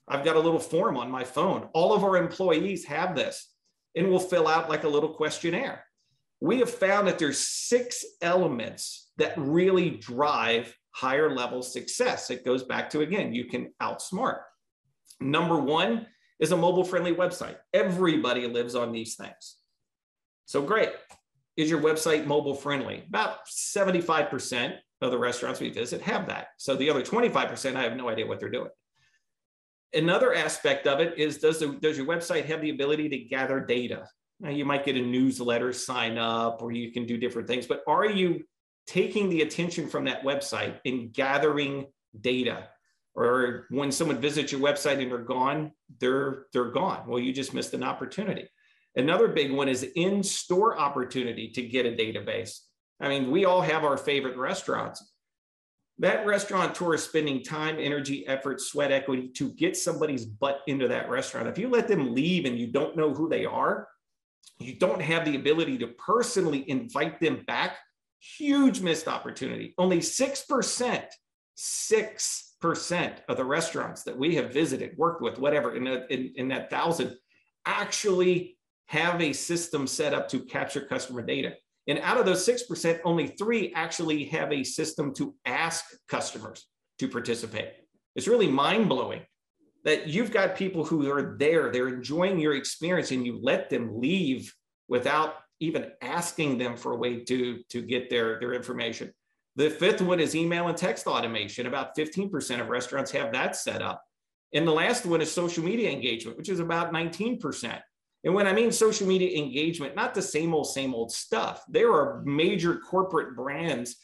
I've 0.08 0.25
got 0.25 0.36
a 0.36 0.39
little 0.39 0.60
form 0.60 0.98
on 0.98 1.10
my 1.10 1.24
phone. 1.24 1.70
All 1.74 1.93
of 1.93 2.03
our 2.03 2.17
employees 2.17 2.86
have 2.86 3.15
this 3.15 3.51
and 3.96 4.10
we'll 4.10 4.20
fill 4.20 4.48
out 4.48 4.70
like 4.70 4.84
a 4.84 4.89
little 4.89 5.10
questionnaire. 5.13 5.86
We 6.39 6.60
have 6.60 6.70
found 6.70 7.08
that 7.08 7.20
there's 7.20 7.38
six 7.38 8.03
elements 8.22 9.12
that 9.17 9.34
really 9.38 9.91
drive 9.91 10.75
higher 10.91 11.34
level 11.34 11.62
success. 11.62 12.29
It 12.29 12.46
goes 12.46 12.63
back 12.63 12.89
to 12.91 13.01
again, 13.01 13.34
you 13.34 13.46
can 13.46 13.72
outsmart. 13.81 14.39
Number 15.20 15.58
one 15.58 16.08
is 16.39 16.51
a 16.51 16.58
mobile 16.58 16.84
friendly 16.84 17.13
website. 17.13 17.58
Everybody 17.74 18.48
lives 18.48 18.75
on 18.75 18.91
these 18.91 19.15
things. 19.15 19.58
So 20.46 20.62
great. 20.62 20.89
Is 21.55 21.70
your 21.70 21.81
website 21.81 22.25
mobile 22.25 22.55
friendly? 22.55 23.03
About 23.08 23.48
75% 23.48 24.75
of 25.01 25.12
the 25.12 25.17
restaurants 25.17 25.60
we 25.60 25.70
visit 25.70 26.01
have 26.01 26.27
that. 26.27 26.48
So 26.58 26.75
the 26.75 26.89
other 26.89 27.03
25%, 27.03 27.75
I 27.75 27.84
have 27.84 27.96
no 27.96 28.10
idea 28.10 28.25
what 28.25 28.39
they're 28.39 28.50
doing. 28.50 28.70
Another 29.94 30.34
aspect 30.34 30.88
of 30.88 31.00
it 31.00 31.18
is 31.18 31.40
does, 31.40 31.60
the, 31.60 31.74
does 31.82 31.98
your 31.98 32.08
website 32.08 32.46
have 32.46 32.62
the 32.62 32.70
ability 32.70 33.10
to 33.10 33.18
gather 33.18 33.60
data? 33.60 34.08
Now, 34.40 34.50
you 34.50 34.66
might 34.66 34.86
get 34.86 34.96
a 34.96 35.02
newsletter 35.02 35.74
sign 35.74 36.18
up 36.18 36.62
or 36.62 36.72
you 36.72 36.92
can 36.92 37.06
do 37.06 37.18
different 37.18 37.48
things, 37.48 37.68
but 37.68 37.84
are 37.88 38.06
you 38.06 38.44
taking 38.88 39.30
the 39.30 39.42
attention 39.42 39.88
from 39.88 40.06
that 40.06 40.24
website 40.24 40.80
and 40.86 41.14
gathering 41.14 41.88
data? 42.20 42.68
Or 43.14 43.66
when 43.70 43.92
someone 43.92 44.22
visits 44.22 44.52
your 44.52 44.62
website 44.62 45.02
and 45.02 45.12
they're 45.12 45.20
gone, 45.20 45.72
they're 46.00 46.46
they're 46.54 46.72
gone. 46.72 47.08
Well, 47.08 47.20
you 47.20 47.34
just 47.34 47.54
missed 47.54 47.74
an 47.74 47.84
opportunity. 47.84 48.48
Another 48.96 49.28
big 49.28 49.52
one 49.52 49.68
is 49.70 49.84
in-store 49.84 50.80
opportunity 50.80 51.50
to 51.50 51.62
get 51.62 51.86
a 51.86 51.92
database. 51.92 52.60
I 53.00 53.10
mean, 53.10 53.32
we 53.32 53.46
all 53.46 53.62
have 53.62 53.84
our 53.84 53.98
favorite 53.98 54.38
restaurants 54.38 55.11
that 56.00 56.26
restaurateur 56.26 56.96
is 56.96 57.04
spending 57.04 57.44
time, 57.44 57.78
energy, 57.80 58.26
effort, 58.28 58.60
sweat 58.60 58.92
equity 58.92 59.30
to 59.36 59.52
get 59.52 59.78
somebody's 59.78 60.26
butt 60.26 60.62
into 60.68 60.88
that 60.88 61.10
restaurant. 61.10 61.48
If 61.48 61.58
you 61.58 61.70
let 61.70 61.88
them 61.88 62.14
leave 62.14 62.46
and 62.46 62.58
you 62.58 62.68
don't 62.68 62.98
know 62.98 63.14
who 63.14 63.30
they 63.30 63.46
are, 63.46 63.88
you 64.60 64.76
don't 64.76 65.02
have 65.02 65.26
the 65.26 65.36
ability 65.36 65.78
to 65.80 65.88
personally 65.88 66.70
invite 66.70 67.20
them 67.20 67.44
back. 67.46 67.78
Huge 68.38 68.82
missed 68.82 69.08
opportunity. 69.08 69.74
Only 69.78 70.00
6%, 70.00 71.04
6% 71.58 73.14
of 73.28 73.38
the 73.38 73.46
restaurants 73.46 74.04
that 74.04 74.18
we 74.18 74.36
have 74.36 74.54
visited, 74.54 74.98
worked 74.98 75.22
with, 75.22 75.40
whatever, 75.40 75.76
in, 75.76 75.88
a, 75.88 76.06
in, 76.10 76.34
in 76.36 76.48
that 76.50 76.70
thousand, 76.70 77.16
actually 77.66 78.58
have 78.88 79.22
a 79.22 79.34
system 79.34 79.88
set 79.88 80.14
up 80.14 80.30
to 80.30 80.40
capture 80.42 80.82
customer 80.82 81.22
data. 81.22 81.54
And 81.88 82.00
out 82.00 82.18
of 82.18 82.26
those 82.26 82.48
6%, 82.48 83.00
only 83.04 83.28
three 83.28 83.74
actually 83.74 84.26
have 84.26 84.52
a 84.52 84.64
system 84.64 85.14
to 85.16 85.36
ask 85.46 85.86
customers 86.08 86.68
to 87.00 87.08
participate. 87.08 87.70
It's 88.16 88.28
really 88.28 88.48
mind 88.48 88.88
blowing 88.88 89.22
that 89.84 90.08
you've 90.08 90.32
got 90.32 90.56
people 90.56 90.86
who 90.86 91.10
are 91.10 91.36
there, 91.40 91.72
they're 91.72 91.88
enjoying 91.88 92.40
your 92.40 92.56
experience, 92.56 93.12
and 93.12 93.26
you 93.26 93.40
let 93.42 93.70
them 93.70 94.00
leave 94.00 94.54
without 94.88 95.36
even 95.60 95.92
asking 96.02 96.58
them 96.58 96.76
for 96.76 96.92
a 96.92 96.98
way 96.98 97.24
to, 97.24 97.64
to 97.70 97.82
get 97.82 98.10
their, 98.10 98.40
their 98.40 98.54
information. 98.54 99.12
The 99.56 99.70
fifth 99.70 100.02
one 100.02 100.20
is 100.20 100.36
email 100.36 100.68
and 100.68 100.78
text 100.78 101.08
automation. 101.08 101.68
About 101.68 101.96
15% 101.96 102.62
of 102.62 102.70
restaurants 102.70 103.12
have 103.12 103.34
that 103.34 103.56
set 103.56 103.82
up. 103.82 104.04
And 104.54 104.68
the 104.68 104.72
last 104.72 105.06
one 105.06 105.22
is 105.22 105.32
social 105.32 105.64
media 105.64 105.90
engagement, 105.90 106.38
which 106.38 106.50
is 106.50 106.60
about 106.60 106.94
19%. 106.94 107.80
And 108.24 108.34
when 108.34 108.48
I 108.48 108.54
mean 108.54 108.72
social 108.72 109.08
media 109.08 109.38
engagement, 109.38 109.96
not 109.96 110.13
the 110.13 110.22
same 110.22 110.54
old, 110.54 110.68
same 110.68 110.94
old 110.94 111.12
stuff. 111.12 111.63
There 111.68 111.92
are 111.92 112.22
major 112.24 112.78
corporate 112.78 113.36
brands 113.36 113.96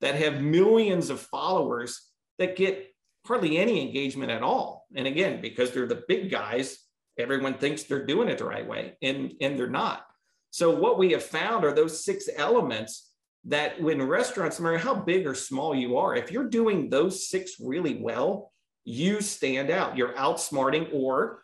that 0.00 0.14
have 0.14 0.42
millions 0.42 1.10
of 1.10 1.20
followers 1.20 2.00
that 2.38 2.56
get 2.56 2.86
hardly 3.26 3.58
any 3.58 3.80
engagement 3.80 4.30
at 4.30 4.42
all. 4.42 4.86
And 4.94 5.06
again, 5.06 5.40
because 5.40 5.72
they're 5.72 5.86
the 5.86 6.04
big 6.06 6.30
guys, 6.30 6.78
everyone 7.18 7.54
thinks 7.54 7.84
they're 7.84 8.06
doing 8.06 8.28
it 8.28 8.38
the 8.38 8.44
right 8.44 8.66
way, 8.66 8.96
and, 9.02 9.32
and 9.40 9.58
they're 9.58 9.68
not. 9.68 10.04
So, 10.50 10.70
what 10.70 10.98
we 10.98 11.12
have 11.12 11.22
found 11.22 11.64
are 11.64 11.72
those 11.72 12.04
six 12.04 12.28
elements 12.36 13.10
that 13.46 13.80
when 13.80 14.00
restaurants, 14.02 14.58
no 14.58 14.64
matter 14.64 14.78
how 14.78 14.94
big 14.94 15.26
or 15.26 15.34
small 15.34 15.74
you 15.74 15.96
are, 15.96 16.14
if 16.14 16.30
you're 16.30 16.48
doing 16.48 16.88
those 16.88 17.28
six 17.28 17.54
really 17.60 17.96
well, 18.00 18.52
you 18.84 19.20
stand 19.20 19.70
out. 19.70 19.96
You're 19.96 20.14
outsmarting 20.14 20.90
or 20.92 21.43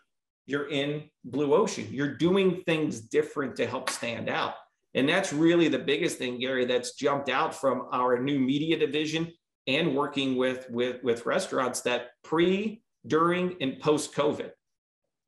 you're 0.51 0.69
in 0.69 1.05
blue 1.25 1.55
ocean. 1.55 1.87
You're 1.91 2.17
doing 2.17 2.63
things 2.67 3.01
different 3.01 3.57
to 3.57 3.67
help 3.67 3.89
stand 3.89 4.29
out. 4.29 4.55
And 4.95 5.09
that's 5.09 5.33
really 5.33 5.69
the 5.69 5.79
biggest 5.79 6.19
thing, 6.19 6.41
Gary, 6.41 6.65
that's 6.65 6.97
jumped 6.97 7.29
out 7.29 7.55
from 7.55 7.87
our 7.93 8.19
new 8.19 8.41
media 8.41 8.77
division 8.77 9.33
and 9.67 9.95
working 9.95 10.37
with 10.37 10.69
with 10.71 11.03
with 11.03 11.27
restaurants 11.27 11.83
that 11.83 12.09
pre, 12.25 12.83
during, 13.07 13.57
and 13.61 13.79
post 13.79 14.15
COVID. 14.15 14.51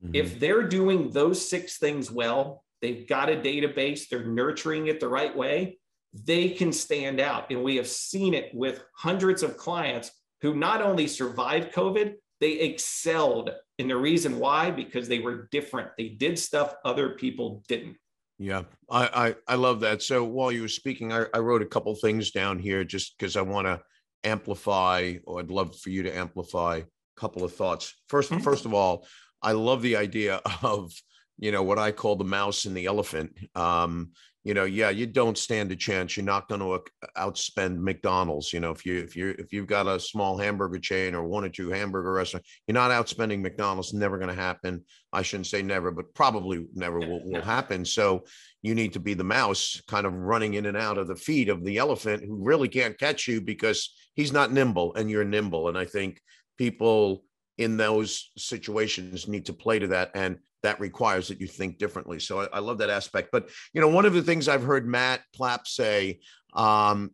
Mm-hmm. 0.04 0.14
If 0.14 0.40
they're 0.40 0.66
doing 0.66 1.10
those 1.10 1.48
six 1.48 1.78
things 1.78 2.10
well, 2.10 2.64
they've 2.80 3.06
got 3.06 3.28
a 3.28 3.36
database, 3.36 4.08
they're 4.08 4.26
nurturing 4.26 4.88
it 4.88 4.98
the 4.98 5.08
right 5.08 5.36
way, 5.36 5.78
they 6.12 6.48
can 6.48 6.72
stand 6.72 7.20
out. 7.20 7.50
And 7.50 7.62
we 7.62 7.76
have 7.76 7.86
seen 7.86 8.34
it 8.34 8.50
with 8.52 8.82
hundreds 8.96 9.44
of 9.44 9.56
clients 9.56 10.10
who 10.40 10.56
not 10.56 10.82
only 10.82 11.06
survived 11.06 11.72
COVID, 11.72 12.14
they 12.42 12.54
excelled. 12.54 13.50
And 13.78 13.88
the 13.88 13.96
reason 13.96 14.40
why, 14.40 14.72
because 14.72 15.08
they 15.08 15.20
were 15.20 15.48
different. 15.52 15.90
They 15.96 16.08
did 16.08 16.36
stuff 16.36 16.74
other 16.84 17.10
people 17.10 17.62
didn't. 17.68 17.96
Yeah, 18.38 18.64
I, 18.90 19.28
I, 19.28 19.34
I 19.52 19.54
love 19.54 19.80
that. 19.80 20.02
So 20.02 20.24
while 20.24 20.50
you 20.50 20.62
were 20.62 20.68
speaking, 20.68 21.12
I, 21.12 21.26
I 21.32 21.38
wrote 21.38 21.62
a 21.62 21.66
couple 21.66 21.94
things 21.94 22.32
down 22.32 22.58
here 22.58 22.82
just 22.82 23.16
because 23.16 23.36
I 23.36 23.42
want 23.42 23.68
to 23.68 23.80
amplify, 24.24 25.14
or 25.24 25.38
I'd 25.38 25.52
love 25.52 25.78
for 25.78 25.90
you 25.90 26.02
to 26.02 26.16
amplify 26.16 26.78
a 26.78 27.20
couple 27.20 27.44
of 27.44 27.54
thoughts. 27.54 27.94
1st 28.10 28.28
mm-hmm. 28.30 28.42
first 28.42 28.64
of 28.64 28.74
all, 28.74 29.06
I 29.40 29.52
love 29.52 29.80
the 29.80 29.94
idea 29.94 30.40
of 30.62 30.92
you 31.38 31.52
know 31.52 31.62
what 31.62 31.78
I 31.78 31.92
call 31.92 32.16
the 32.16 32.24
mouse 32.24 32.64
and 32.64 32.76
the 32.76 32.86
elephant. 32.86 33.36
Um, 33.54 34.12
you 34.44 34.54
know, 34.54 34.64
yeah, 34.64 34.90
you 34.90 35.06
don't 35.06 35.38
stand 35.38 35.70
a 35.70 35.76
chance. 35.76 36.16
You're 36.16 36.26
not 36.26 36.48
going 36.48 36.60
to 36.60 36.82
outspend 37.16 37.78
McDonald's. 37.78 38.52
You 38.52 38.58
know, 38.58 38.72
if 38.72 38.84
you 38.84 38.98
if 38.98 39.14
you 39.14 39.36
if 39.38 39.52
you've 39.52 39.68
got 39.68 39.86
a 39.86 40.00
small 40.00 40.36
hamburger 40.36 40.80
chain 40.80 41.14
or 41.14 41.22
one 41.24 41.44
or 41.44 41.48
two 41.48 41.70
hamburger 41.70 42.12
restaurant, 42.12 42.44
you're 42.66 42.74
not 42.74 42.90
outspending 42.90 43.40
McDonald's. 43.40 43.94
Never 43.94 44.18
going 44.18 44.34
to 44.34 44.42
happen. 44.42 44.84
I 45.12 45.22
shouldn't 45.22 45.46
say 45.46 45.62
never, 45.62 45.92
but 45.92 46.12
probably 46.14 46.66
never 46.74 46.98
will, 46.98 47.22
will 47.24 47.42
happen. 47.42 47.84
So 47.84 48.24
you 48.62 48.74
need 48.74 48.94
to 48.94 49.00
be 49.00 49.14
the 49.14 49.22
mouse, 49.22 49.80
kind 49.86 50.06
of 50.06 50.14
running 50.14 50.54
in 50.54 50.66
and 50.66 50.76
out 50.76 50.98
of 50.98 51.06
the 51.06 51.16
feet 51.16 51.48
of 51.48 51.64
the 51.64 51.78
elephant, 51.78 52.24
who 52.24 52.42
really 52.42 52.68
can't 52.68 52.98
catch 52.98 53.28
you 53.28 53.40
because 53.40 53.94
he's 54.14 54.32
not 54.32 54.52
nimble 54.52 54.94
and 54.94 55.08
you're 55.08 55.24
nimble. 55.24 55.68
And 55.68 55.78
I 55.78 55.84
think 55.84 56.20
people 56.58 57.24
in 57.58 57.76
those 57.76 58.32
situations 58.36 59.28
need 59.28 59.46
to 59.46 59.52
play 59.52 59.78
to 59.78 59.86
that 59.88 60.10
and 60.16 60.38
that 60.62 60.80
requires 60.80 61.28
that 61.28 61.40
you 61.40 61.46
think 61.46 61.78
differently. 61.78 62.18
So 62.18 62.42
I, 62.42 62.48
I, 62.54 62.58
love 62.60 62.78
that 62.78 62.90
aspect. 62.90 63.30
But 63.32 63.50
you 63.72 63.80
know, 63.80 63.88
one 63.88 64.06
of 64.06 64.14
the 64.14 64.22
things 64.22 64.48
I've 64.48 64.62
heard 64.62 64.86
Matt 64.86 65.20
Plapp 65.36 65.66
say, 65.66 66.20
um, 66.54 67.10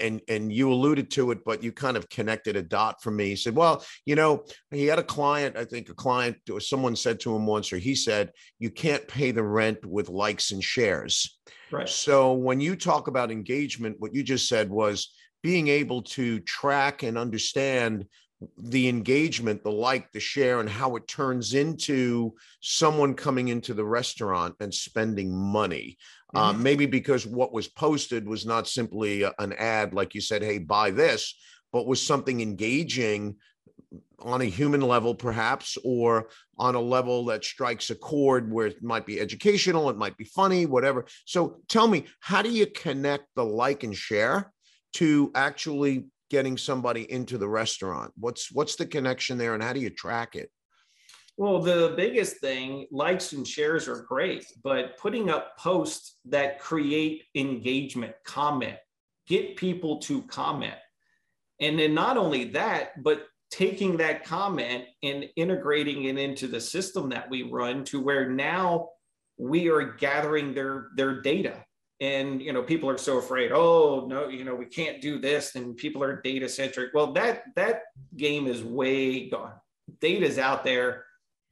and 0.00 0.20
and 0.28 0.52
you 0.52 0.72
alluded 0.72 1.10
to 1.12 1.30
it, 1.30 1.44
but 1.44 1.62
you 1.62 1.70
kind 1.70 1.96
of 1.96 2.08
connected 2.08 2.56
a 2.56 2.62
dot 2.62 3.02
for 3.02 3.10
me. 3.10 3.28
He 3.28 3.36
said, 3.36 3.54
"Well, 3.54 3.84
you 4.06 4.14
know, 4.14 4.44
he 4.70 4.86
had 4.86 4.98
a 4.98 5.04
client. 5.04 5.56
I 5.56 5.64
think 5.64 5.88
a 5.88 5.94
client 5.94 6.36
or 6.50 6.60
someone 6.60 6.96
said 6.96 7.20
to 7.20 7.34
him 7.34 7.46
once, 7.46 7.72
or 7.72 7.78
he 7.78 7.94
said, 7.94 8.32
you 8.58 8.70
can't 8.70 9.06
pay 9.06 9.30
the 9.30 9.42
rent 9.42 9.84
with 9.84 10.08
likes 10.08 10.50
and 10.50 10.64
shares." 10.64 11.38
Right. 11.70 11.88
So 11.88 12.32
when 12.32 12.60
you 12.60 12.76
talk 12.76 13.08
about 13.08 13.30
engagement, 13.30 13.96
what 13.98 14.14
you 14.14 14.22
just 14.22 14.48
said 14.48 14.70
was 14.70 15.12
being 15.42 15.68
able 15.68 16.00
to 16.00 16.40
track 16.40 17.02
and 17.02 17.18
understand 17.18 18.06
the 18.58 18.88
engagement, 18.88 19.62
the 19.62 19.70
like, 19.70 20.10
the 20.12 20.20
share, 20.20 20.60
and 20.60 20.68
how 20.68 20.96
it 20.96 21.06
turns 21.08 21.54
into 21.54 22.34
someone 22.60 23.14
coming 23.14 23.48
into 23.48 23.74
the 23.74 23.84
restaurant 23.84 24.54
and 24.60 24.72
spending 24.72 25.34
money. 25.34 25.96
Uh, 26.34 26.50
mm-hmm. 26.50 26.60
Uh, 26.60 26.62
maybe 26.62 26.86
because 26.86 27.26
what 27.26 27.52
was 27.52 27.68
posted 27.68 28.26
was 28.26 28.44
not 28.46 28.68
simply 28.68 29.22
a, 29.22 29.32
an 29.38 29.52
ad, 29.54 29.94
like 29.94 30.14
you 30.14 30.20
said, 30.20 30.42
hey, 30.42 30.58
buy 30.58 30.90
this, 30.90 31.34
but 31.72 31.86
was 31.86 32.02
something 32.02 32.40
engaging 32.40 33.36
on 34.20 34.40
a 34.40 34.46
human 34.46 34.80
level, 34.80 35.14
perhaps, 35.14 35.76
or 35.84 36.28
on 36.58 36.74
a 36.74 36.80
level 36.80 37.26
that 37.26 37.44
strikes 37.44 37.90
a 37.90 37.94
chord 37.94 38.50
where 38.50 38.68
it 38.68 38.82
might 38.82 39.06
be 39.06 39.20
educational, 39.20 39.90
it 39.90 39.96
might 39.96 40.16
be 40.16 40.24
funny, 40.24 40.66
whatever. 40.66 41.04
So 41.26 41.58
tell 41.68 41.86
me, 41.86 42.06
how 42.20 42.42
do 42.42 42.50
you 42.50 42.66
connect 42.66 43.26
the 43.34 43.44
like 43.44 43.82
and 43.82 43.94
share 43.94 44.52
to 44.94 45.30
actually 45.34 46.06
getting 46.34 46.58
somebody 46.58 47.08
into 47.12 47.38
the 47.38 47.46
restaurant? 47.46 48.12
What's 48.18 48.50
what's 48.50 48.74
the 48.74 48.86
connection 48.86 49.38
there, 49.38 49.54
and 49.54 49.62
how 49.62 49.72
do 49.72 49.78
you 49.78 49.88
track 49.88 50.34
it? 50.34 50.50
Well, 51.36 51.60
the 51.60 51.94
biggest 51.96 52.38
thing, 52.38 52.88
likes 52.90 53.32
and 53.34 53.46
shares 53.46 53.86
are 53.86 54.02
great, 54.08 54.44
but 54.64 54.98
putting 54.98 55.30
up 55.30 55.56
posts 55.58 56.16
that 56.24 56.58
create 56.58 57.22
engagement, 57.36 58.14
comment, 58.24 58.78
get 59.28 59.54
people 59.54 59.98
to 60.00 60.22
comment. 60.22 60.80
And 61.60 61.78
then 61.78 61.94
not 61.94 62.16
only 62.16 62.46
that, 62.46 63.00
but 63.04 63.28
taking 63.52 63.96
that 63.98 64.24
comment 64.24 64.86
and 65.04 65.26
integrating 65.36 66.06
it 66.06 66.18
into 66.18 66.48
the 66.48 66.60
system 66.60 67.10
that 67.10 67.30
we 67.30 67.44
run 67.44 67.84
to 67.84 68.00
where 68.00 68.28
now 68.28 68.88
we 69.38 69.68
are 69.68 69.92
gathering 69.92 70.52
their 70.52 70.88
their 70.96 71.20
data 71.20 71.64
and 72.04 72.42
you 72.42 72.52
know 72.52 72.62
people 72.62 72.88
are 72.88 72.98
so 72.98 73.18
afraid 73.18 73.50
oh 73.52 74.06
no 74.08 74.28
you 74.28 74.44
know 74.44 74.54
we 74.54 74.66
can't 74.66 75.00
do 75.00 75.18
this 75.18 75.54
and 75.54 75.76
people 75.76 76.02
are 76.02 76.20
data 76.20 76.48
centric 76.48 76.92
well 76.92 77.12
that 77.12 77.44
that 77.56 77.82
game 78.16 78.46
is 78.46 78.62
way 78.62 79.28
gone. 79.28 79.52
Data's 80.00 80.38
out 80.38 80.64
there. 80.64 81.04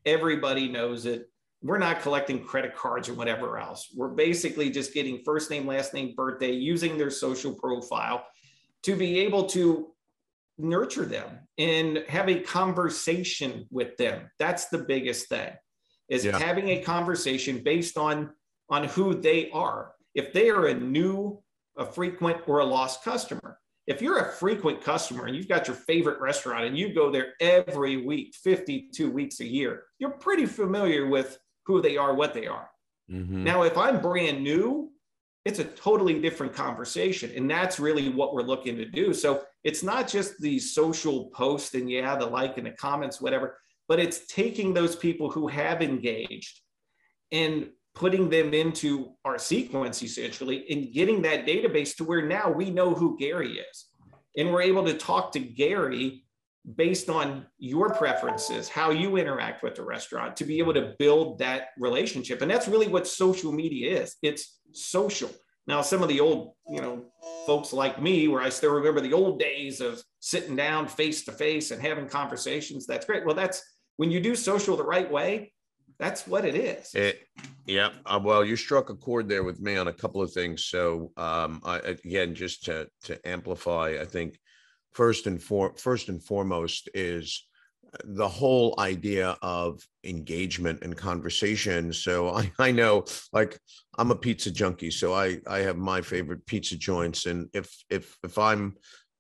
Everybody 0.05 0.69
knows 0.69 1.07
it. 1.07 1.29
We're 1.63 1.79
not 1.79 2.01
collecting 2.01 2.45
credit 2.45 2.75
cards 2.75 3.09
or 3.09 3.15
whatever 3.15 3.59
else. 3.59 3.89
We're 3.95 4.09
basically 4.09 4.71
just 4.71 4.93
getting 4.95 5.23
first 5.25 5.51
name 5.51 5.67
last 5.67 5.95
name 5.95 6.15
birthday 6.17 6.53
using 6.53 6.99
their 6.99 7.11
social 7.11 7.55
profile 7.55 8.25
to 8.83 8.97
be 8.97 9.21
able 9.21 9.45
to 9.47 9.93
nurture 10.59 11.05
them 11.05 11.39
and 11.59 12.05
have 12.09 12.29
a 12.29 12.41
conversation 12.41 13.67
with 13.71 13.97
them. 13.97 14.29
That's 14.39 14.69
the 14.69 14.79
biggest 14.79 15.29
thing 15.29 15.53
is 16.09 16.25
yeah. 16.25 16.39
having 16.39 16.69
a 16.71 16.83
conversation 16.83 17.63
based 17.63 17.97
on 17.97 18.31
on 18.69 18.85
who 18.85 19.15
they 19.15 19.51
are 19.51 19.93
if 20.15 20.33
they 20.33 20.51
are 20.51 20.67
a 20.67 20.75
new, 20.75 21.43
a 21.77 21.85
frequent, 21.85 22.39
or 22.47 22.61
a 22.61 22.65
lost 22.65 23.03
customer. 23.03 23.59
If 23.87 24.01
you're 24.01 24.19
a 24.19 24.33
frequent 24.33 24.81
customer 24.81 25.27
and 25.27 25.35
you've 25.35 25.49
got 25.49 25.67
your 25.67 25.77
favorite 25.77 26.21
restaurant 26.21 26.67
and 26.67 26.79
you 26.79 26.95
go 26.95 27.11
there 27.11 27.35
every 27.41 27.97
week, 27.97 28.35
52 28.37 29.11
weeks 29.11 29.41
a 29.41 29.45
year, 29.45 29.85
you're 29.99 30.11
pretty 30.11 30.47
familiar 30.47 31.09
with 31.09 31.39
who 31.67 31.83
they 31.83 31.97
are, 31.97 32.15
what 32.15 32.33
they 32.33 32.47
are. 32.47 32.69
Mm-hmm. 33.11 33.43
Now, 33.43 33.63
if 33.63 33.77
I'm 33.77 34.01
brand 34.01 34.43
new, 34.43 34.91
it's 35.45 35.59
a 35.59 35.65
totally 35.65 36.21
different 36.21 36.55
conversation. 36.55 37.33
And 37.35 37.51
that's 37.51 37.81
really 37.81 38.09
what 38.09 38.35
we're 38.35 38.43
looking 38.43 38.77
to 38.77 38.85
do. 38.85 39.13
So 39.13 39.43
it's 39.65 39.83
not 39.83 40.07
just 40.07 40.41
the 40.41 40.59
social 40.59 41.27
post 41.31 41.75
and 41.75 41.91
yeah, 41.91 42.15
the 42.15 42.27
like 42.27 42.59
and 42.59 42.67
the 42.67 42.73
comments, 42.73 43.21
whatever, 43.21 43.59
but 43.89 43.99
it's 43.99 44.27
taking 44.27 44.73
those 44.73 44.95
people 44.95 45.31
who 45.31 45.49
have 45.49 45.83
engaged 45.83 46.61
and 47.33 47.71
putting 47.95 48.31
them 48.31 48.55
into 48.55 49.13
our 49.25 49.39
sequence 49.39 50.03
essentially 50.03 50.65
and 50.71 50.93
getting 50.93 51.23
that 51.23 51.47
database 51.47 51.95
to 51.97 52.05
where 52.05 52.27
now 52.27 52.51
we 52.51 52.71
know 52.71 52.95
who 52.95 53.19
Gary 53.19 53.59
is. 53.59 53.87
And 54.37 54.51
we're 54.51 54.63
able 54.63 54.85
to 54.87 54.95
talk 54.95 55.33
to 55.33 55.41
Gary 55.41 56.25
based 56.77 57.11
on 57.11 57.47
your 57.59 57.91
preferences, 57.91 58.69
how 58.69 58.91
you 58.91 59.17
interact 59.17 59.63
with 59.63 59.75
the 59.75 59.85
restaurant 59.85 60.37
to 60.37 60.45
be 60.45 60.59
able 60.59 60.73
to 60.75 60.95
build 60.99 61.39
that 61.41 61.69
relationship. 61.79 62.41
And 62.41 62.51
that's 62.51 62.69
really 62.69 62.89
what 62.89 63.07
social 63.07 63.53
media 63.53 64.01
is 64.01 64.17
it's 64.23 64.61
social. 64.73 65.31
Now, 65.67 65.81
some 65.81 66.03
of 66.03 66.09
the 66.09 66.21
old, 66.21 66.55
you 66.69 66.81
know, 66.81 67.05
folks 67.47 67.73
like 67.73 68.01
me, 68.01 68.27
where 68.27 68.43
I 68.43 68.49
still 68.49 68.73
remember 68.73 69.01
the 69.01 69.13
old 69.13 69.39
days 69.39 69.81
of 69.81 70.03
sitting 70.21 70.57
down 70.57 70.89
face 70.89 71.25
to 71.25 71.33
face 71.33 71.71
and 71.71 71.81
having 71.81 72.09
conversations, 72.09 72.87
that's 72.87 73.07
great. 73.07 73.25
Well, 73.25 73.37
that's 73.37 73.63
when 73.97 74.11
you 74.11 74.21
do 74.21 74.35
social 74.35 74.77
the 74.77 74.85
right 74.85 75.11
way, 75.11 75.53
that's 76.03 76.27
what 76.27 76.45
it 76.45 76.55
is. 76.55 76.95
It, 76.95 77.27
yeah. 77.67 77.91
Uh, 78.07 78.21
well, 78.23 78.45
you 78.45 78.57
struck 78.57 78.91
a 78.91 78.95
chord 78.95 79.29
there 79.29 79.45
with 79.45 79.61
me 79.61 79.77
on 79.77 79.89
a 79.89 79.93
couple 79.93 80.21
of 80.21 80.33
things. 80.33 80.65
So, 80.65 81.13
um, 81.17 81.61
I, 81.65 81.79
again, 81.79 82.35
just 82.35 82.65
to 82.65 82.89
to 83.05 83.29
amplify, 83.29 83.99
I 84.01 84.05
think 84.05 84.39
first 84.93 85.27
and 85.27 85.43
for 85.43 85.75
first 85.77 86.09
and 86.09 86.23
foremost 86.23 86.89
is 86.95 87.47
the 88.05 88.29
whole 88.29 88.75
idea 88.79 89.37
of 89.43 89.87
engagement 90.05 90.83
and 90.83 90.97
conversation. 90.97 91.93
So 91.93 92.31
I, 92.35 92.51
I 92.59 92.71
know 92.71 93.05
like 93.33 93.59
I'm 93.99 94.11
a 94.11 94.17
pizza 94.17 94.51
junkie. 94.51 94.91
So 94.91 95.15
I, 95.15 95.39
I 95.47 95.59
have 95.59 95.77
my 95.77 96.01
favorite 96.01 96.47
pizza 96.47 96.77
joints. 96.77 97.27
And 97.27 97.49
if, 97.53 97.73
if, 97.91 98.17
if 98.25 98.39
I'm, 98.39 98.75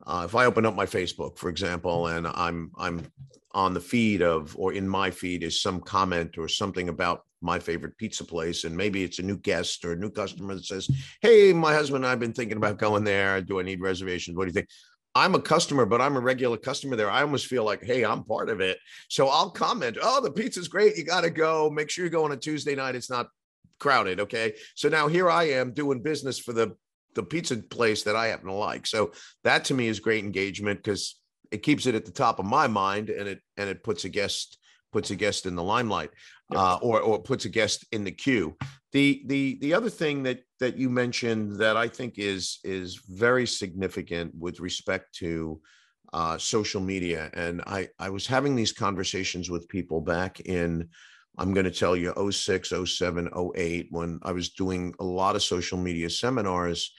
uh, 0.07 0.23
if 0.25 0.35
I 0.35 0.47
open 0.47 0.67
up 0.67 0.75
my 0.75 0.87
Facebook, 0.87 1.39
for 1.39 1.49
example, 1.49 2.09
and 2.09 2.27
I'm, 2.27 2.73
I'm 2.77 3.07
on 3.53 3.75
the 3.75 3.81
feed 3.81 4.23
of, 4.23 4.57
or 4.57 4.73
in 4.73 4.89
my 4.89 5.11
feed 5.11 5.43
is 5.43 5.61
some 5.61 5.81
comment 5.81 6.39
or 6.39 6.49
something 6.49 6.89
about 6.89 7.23
my 7.41 7.59
favorite 7.59 7.97
pizza 7.99 8.25
place. 8.25 8.65
And 8.65 8.77
maybe 8.77 9.03
it's 9.03 9.19
a 9.19 9.23
new 9.23 9.37
guest 9.37 9.85
or 9.85 9.93
a 9.93 9.97
new 9.97 10.11
customer 10.11 10.55
that 10.55 10.65
says, 10.65 10.89
Hey, 11.21 11.53
my 11.53 11.75
husband 11.75 12.05
and 12.05 12.11
I've 12.11 12.21
been 12.21 12.33
thinking 12.33 12.57
about 12.57 12.79
going 12.79 13.05
there. 13.05 13.41
Do 13.43 13.61
I 13.61 13.63
need 13.63 13.81
reservations? 13.81 14.37
What 14.37 14.45
do 14.45 14.49
you 14.49 14.55
think? 14.55 14.69
I'm 15.15 15.35
a 15.35 15.41
customer, 15.41 15.85
but 15.85 16.01
I'm 16.01 16.17
a 16.17 16.21
regular 16.21 16.57
customer 16.57 16.97
there. 16.97 17.11
I 17.11 17.21
almost 17.21 17.47
feel 17.47 17.65
like, 17.65 17.85
hey, 17.85 18.03
I'm 18.03 18.25
part 18.25 18.49
of 18.49 18.63
it. 18.63 18.79
So 19.09 19.29
I'll 19.29 19.51
comment, 19.51 19.99
oh, 20.01 20.23
the 20.23 20.31
pizza's 20.31 20.69
great. 20.69 20.97
You 20.97 21.05
got 21.05 21.21
to 21.21 21.31
go. 21.31 21.69
Make 21.69 21.91
sure 21.91 22.05
you 22.05 22.11
go 22.11 22.25
on 22.25 22.33
a 22.33 22.37
Tuesday 22.37 22.75
night. 22.75 22.95
It's 22.95 23.11
not 23.11 23.29
crowded. 23.79 24.21
Okay. 24.21 24.55
So 24.75 24.89
now 24.89 25.09
here 25.09 25.29
I 25.29 25.51
am 25.51 25.75
doing 25.75 26.03
business 26.03 26.39
for 26.39 26.55
the 26.55 26.77
the 27.15 27.23
pizza 27.23 27.57
place 27.57 28.03
that 28.05 28.17
I 28.17 28.29
happen 28.29 28.47
to 28.47 28.55
like. 28.55 28.87
So 28.87 29.13
that 29.45 29.65
to 29.67 29.75
me 29.75 29.89
is 29.89 30.01
great 30.01 30.25
engagement 30.25 30.83
because 30.83 31.19
it 31.51 31.63
keeps 31.63 31.87
it 31.87 31.95
at 31.95 32.05
the 32.05 32.13
top 32.13 32.39
of 32.39 32.47
my 32.47 32.67
mind 32.67 33.11
and 33.11 33.29
it 33.29 33.41
and 33.57 33.69
it 33.69 33.85
puts 33.85 34.05
a 34.05 34.09
guest 34.09 34.59
puts 34.93 35.11
a 35.11 35.17
guest 35.17 35.47
in 35.47 35.57
the 35.57 35.63
limelight 35.63 36.11
uh, 36.55 36.79
or 36.83 37.01
or 37.01 37.21
puts 37.23 37.45
a 37.45 37.49
guest 37.49 37.87
in 37.93 38.05
the 38.05 38.11
queue. 38.11 38.57
The 38.93 39.23
the 39.27 39.59
the 39.61 39.75
other 39.75 39.91
thing 39.91 40.23
that 40.25 40.41
that 40.61 40.77
you 40.77 40.91
mentioned 40.91 41.57
that 41.57 41.77
I 41.77 41.89
think 41.89 42.19
is 42.19 42.59
is 42.63 43.01
very 43.09 43.47
significant 43.47 44.33
with 44.39 44.61
respect 44.61 45.15
to 45.17 45.61
uh, 46.13 46.37
social 46.37 46.81
media, 46.81 47.31
and 47.33 47.63
I 47.67 47.89
I 47.99 48.11
was 48.11 48.27
having 48.27 48.55
these 48.55 48.73
conversations 48.73 49.51
with 49.51 49.69
people 49.69 50.01
back 50.01 50.41
in. 50.41 50.89
I'm 51.39 51.55
going 51.55 51.65
to 51.65 51.71
tell 51.71 51.97
you 51.97 52.13
06, 52.31 52.73
07, 52.85 53.31
08, 53.57 53.87
when 53.91 54.21
I 54.23 54.33
was 54.33 54.51
doing 54.51 54.95
a 55.01 55.05
lot 55.05 55.37
of 55.37 55.43
social 55.43 55.79
media 55.79 56.11
seminars, 56.11 56.93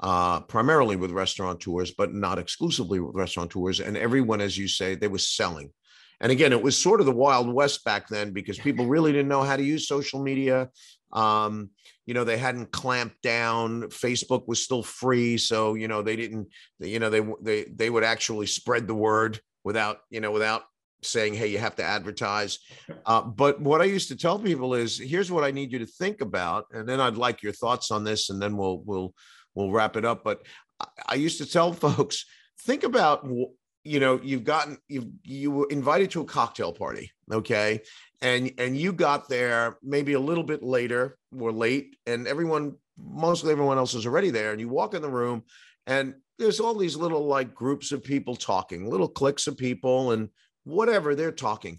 uh, 0.00 0.40
primarily 0.40 0.96
with 0.96 1.10
restaurateurs, 1.10 1.92
but 1.92 2.14
not 2.14 2.38
exclusively 2.38 3.00
with 3.00 3.14
restaurateurs. 3.14 3.80
And 3.80 3.96
everyone, 3.96 4.40
as 4.40 4.56
you 4.56 4.68
say, 4.68 4.94
they 4.94 5.08
were 5.08 5.18
selling. 5.18 5.72
And 6.20 6.32
again, 6.32 6.52
it 6.52 6.62
was 6.62 6.76
sort 6.76 7.00
of 7.00 7.06
the 7.06 7.12
Wild 7.12 7.52
West 7.52 7.84
back 7.84 8.08
then 8.08 8.32
because 8.32 8.58
people 8.58 8.86
really 8.86 9.12
didn't 9.12 9.28
know 9.28 9.42
how 9.42 9.56
to 9.56 9.62
use 9.62 9.86
social 9.86 10.20
media. 10.20 10.68
Um, 11.12 11.70
you 12.06 12.14
know, 12.14 12.24
they 12.24 12.38
hadn't 12.38 12.72
clamped 12.72 13.22
down. 13.22 13.82
Facebook 13.84 14.46
was 14.48 14.62
still 14.62 14.82
free, 14.82 15.38
so 15.38 15.74
you 15.74 15.88
know 15.88 16.02
they 16.02 16.16
didn't. 16.16 16.48
You 16.80 16.98
know, 16.98 17.10
they 17.10 17.22
they 17.40 17.64
they 17.64 17.90
would 17.90 18.04
actually 18.04 18.46
spread 18.46 18.86
the 18.86 18.94
word 18.94 19.40
without 19.62 19.98
you 20.10 20.20
know 20.20 20.32
without 20.32 20.62
saying, 21.02 21.34
"Hey, 21.34 21.48
you 21.48 21.58
have 21.58 21.76
to 21.76 21.84
advertise." 21.84 22.58
Uh, 23.06 23.22
but 23.22 23.60
what 23.60 23.80
I 23.80 23.84
used 23.84 24.08
to 24.08 24.16
tell 24.16 24.38
people 24.38 24.74
is, 24.74 24.98
"Here's 24.98 25.30
what 25.30 25.44
I 25.44 25.50
need 25.50 25.72
you 25.72 25.78
to 25.80 25.86
think 25.86 26.20
about," 26.20 26.66
and 26.72 26.88
then 26.88 27.00
I'd 27.00 27.16
like 27.16 27.42
your 27.42 27.52
thoughts 27.52 27.90
on 27.90 28.04
this, 28.04 28.30
and 28.30 28.40
then 28.40 28.56
we'll 28.56 28.78
we'll 28.84 29.14
we'll 29.54 29.72
wrap 29.72 29.96
it 29.96 30.04
up. 30.04 30.24
But 30.24 30.42
I 31.06 31.14
used 31.14 31.38
to 31.38 31.46
tell 31.46 31.72
folks, 31.88 32.24
think 32.60 32.84
about 32.84 33.26
you 33.84 34.00
know 34.00 34.20
you've 34.22 34.44
gotten 34.44 34.76
you 34.88 35.12
you 35.22 35.50
were 35.50 35.66
invited 35.70 36.10
to 36.10 36.20
a 36.20 36.24
cocktail 36.24 36.72
party 36.72 37.10
okay 37.32 37.80
and 38.20 38.52
and 38.58 38.76
you 38.76 38.92
got 38.92 39.28
there 39.28 39.78
maybe 39.82 40.12
a 40.12 40.20
little 40.20 40.44
bit 40.44 40.62
later 40.62 41.16
or 41.38 41.52
late 41.52 41.96
and 42.06 42.26
everyone 42.26 42.74
mostly 42.98 43.52
everyone 43.52 43.78
else 43.78 43.94
is 43.94 44.04
already 44.04 44.30
there 44.30 44.52
and 44.52 44.60
you 44.60 44.68
walk 44.68 44.94
in 44.94 45.02
the 45.02 45.08
room 45.08 45.42
and 45.86 46.14
there's 46.38 46.60
all 46.60 46.74
these 46.74 46.96
little 46.96 47.26
like 47.26 47.54
groups 47.54 47.92
of 47.92 48.04
people 48.04 48.36
talking 48.36 48.90
little 48.90 49.08
cliques 49.08 49.46
of 49.46 49.56
people 49.56 50.12
and 50.12 50.28
whatever 50.68 51.14
they're 51.14 51.32
talking 51.32 51.78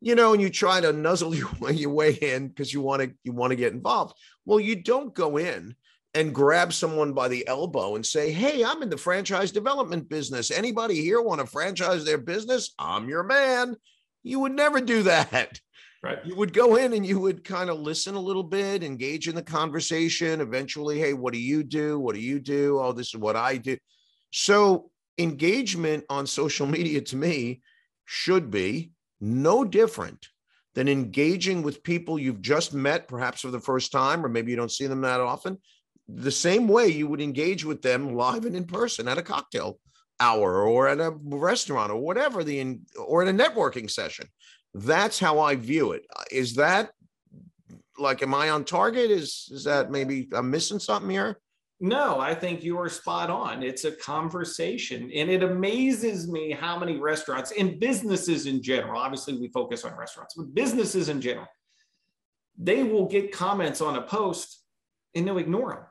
you 0.00 0.14
know 0.14 0.32
and 0.32 0.42
you 0.42 0.50
try 0.50 0.80
to 0.80 0.92
nuzzle 0.92 1.34
your, 1.34 1.50
your 1.70 1.90
way 1.90 2.12
in 2.12 2.48
because 2.48 2.72
you 2.72 2.80
want 2.80 3.02
to 3.02 3.12
you 3.22 3.32
want 3.32 3.50
to 3.50 3.56
get 3.56 3.72
involved 3.72 4.14
well 4.44 4.60
you 4.60 4.76
don't 4.76 5.14
go 5.14 5.36
in 5.36 5.74
and 6.14 6.34
grab 6.34 6.72
someone 6.72 7.12
by 7.12 7.28
the 7.28 7.46
elbow 7.48 7.96
and 7.96 8.06
say, 8.06 8.30
Hey, 8.30 8.64
I'm 8.64 8.82
in 8.82 8.88
the 8.88 8.96
franchise 8.96 9.50
development 9.50 10.08
business. 10.08 10.50
Anybody 10.50 11.02
here 11.02 11.20
want 11.20 11.40
to 11.40 11.46
franchise 11.46 12.04
their 12.04 12.18
business? 12.18 12.72
I'm 12.78 13.08
your 13.08 13.24
man. 13.24 13.76
You 14.22 14.40
would 14.40 14.52
never 14.52 14.80
do 14.80 15.02
that. 15.02 15.60
Right. 16.02 16.18
You 16.24 16.36
would 16.36 16.52
go 16.52 16.76
in 16.76 16.92
and 16.92 17.04
you 17.04 17.18
would 17.18 17.44
kind 17.44 17.70
of 17.70 17.80
listen 17.80 18.14
a 18.14 18.20
little 18.20 18.42
bit, 18.42 18.84
engage 18.84 19.26
in 19.26 19.34
the 19.34 19.42
conversation. 19.42 20.40
Eventually, 20.40 20.98
hey, 20.98 21.14
what 21.14 21.32
do 21.32 21.40
you 21.40 21.64
do? 21.64 21.98
What 21.98 22.14
do 22.14 22.20
you 22.20 22.38
do? 22.38 22.78
Oh, 22.78 22.92
this 22.92 23.08
is 23.08 23.16
what 23.16 23.36
I 23.36 23.56
do. 23.56 23.76
So, 24.30 24.90
engagement 25.16 26.04
on 26.10 26.26
social 26.26 26.66
media 26.66 27.00
to 27.00 27.16
me 27.16 27.62
should 28.04 28.50
be 28.50 28.92
no 29.20 29.64
different 29.64 30.28
than 30.74 30.88
engaging 30.88 31.62
with 31.62 31.82
people 31.82 32.18
you've 32.18 32.42
just 32.42 32.74
met, 32.74 33.08
perhaps 33.08 33.40
for 33.40 33.50
the 33.50 33.60
first 33.60 33.92
time, 33.92 34.24
or 34.24 34.28
maybe 34.28 34.50
you 34.50 34.56
don't 34.56 34.72
see 34.72 34.86
them 34.86 35.02
that 35.02 35.20
often, 35.20 35.58
the 36.08 36.30
same 36.30 36.68
way 36.68 36.88
you 36.88 37.06
would 37.06 37.20
engage 37.20 37.64
with 37.64 37.80
them 37.80 38.14
live 38.14 38.44
and 38.44 38.56
in 38.56 38.64
person 38.64 39.08
at 39.08 39.18
a 39.18 39.22
cocktail 39.22 39.78
hour 40.20 40.62
or 40.62 40.88
at 40.88 41.00
a 41.00 41.14
restaurant 41.24 41.90
or 41.90 41.96
whatever 41.96 42.44
the 42.44 42.78
or 42.98 43.22
in 43.22 43.40
a 43.40 43.44
networking 43.44 43.90
session. 43.90 44.26
That's 44.74 45.18
how 45.18 45.40
i 45.40 45.54
view 45.54 45.92
it. 45.92 46.04
Is 46.30 46.54
that 46.56 46.90
like 47.98 48.22
am 48.22 48.34
i 48.34 48.50
on 48.50 48.64
target? 48.64 49.10
Is 49.10 49.48
is 49.50 49.64
that 49.64 49.90
maybe 49.90 50.28
i'm 50.32 50.50
missing 50.50 50.78
something 50.78 51.10
here 51.10 51.38
no 51.84 52.20
i 52.20 52.34
think 52.34 52.62
you 52.62 52.78
are 52.78 52.88
spot 52.88 53.30
on 53.30 53.62
it's 53.62 53.84
a 53.84 53.92
conversation 53.92 55.10
and 55.14 55.30
it 55.30 55.42
amazes 55.42 56.28
me 56.28 56.50
how 56.50 56.78
many 56.78 56.98
restaurants 56.98 57.52
and 57.58 57.80
businesses 57.80 58.46
in 58.46 58.62
general 58.62 59.00
obviously 59.00 59.36
we 59.38 59.48
focus 59.48 59.84
on 59.84 59.96
restaurants 59.96 60.34
but 60.36 60.54
businesses 60.54 61.08
in 61.08 61.20
general 61.20 61.46
they 62.58 62.82
will 62.82 63.06
get 63.06 63.32
comments 63.32 63.80
on 63.80 63.96
a 63.96 64.02
post 64.02 64.62
and 65.14 65.26
they'll 65.26 65.38
ignore 65.38 65.70
them 65.70 65.84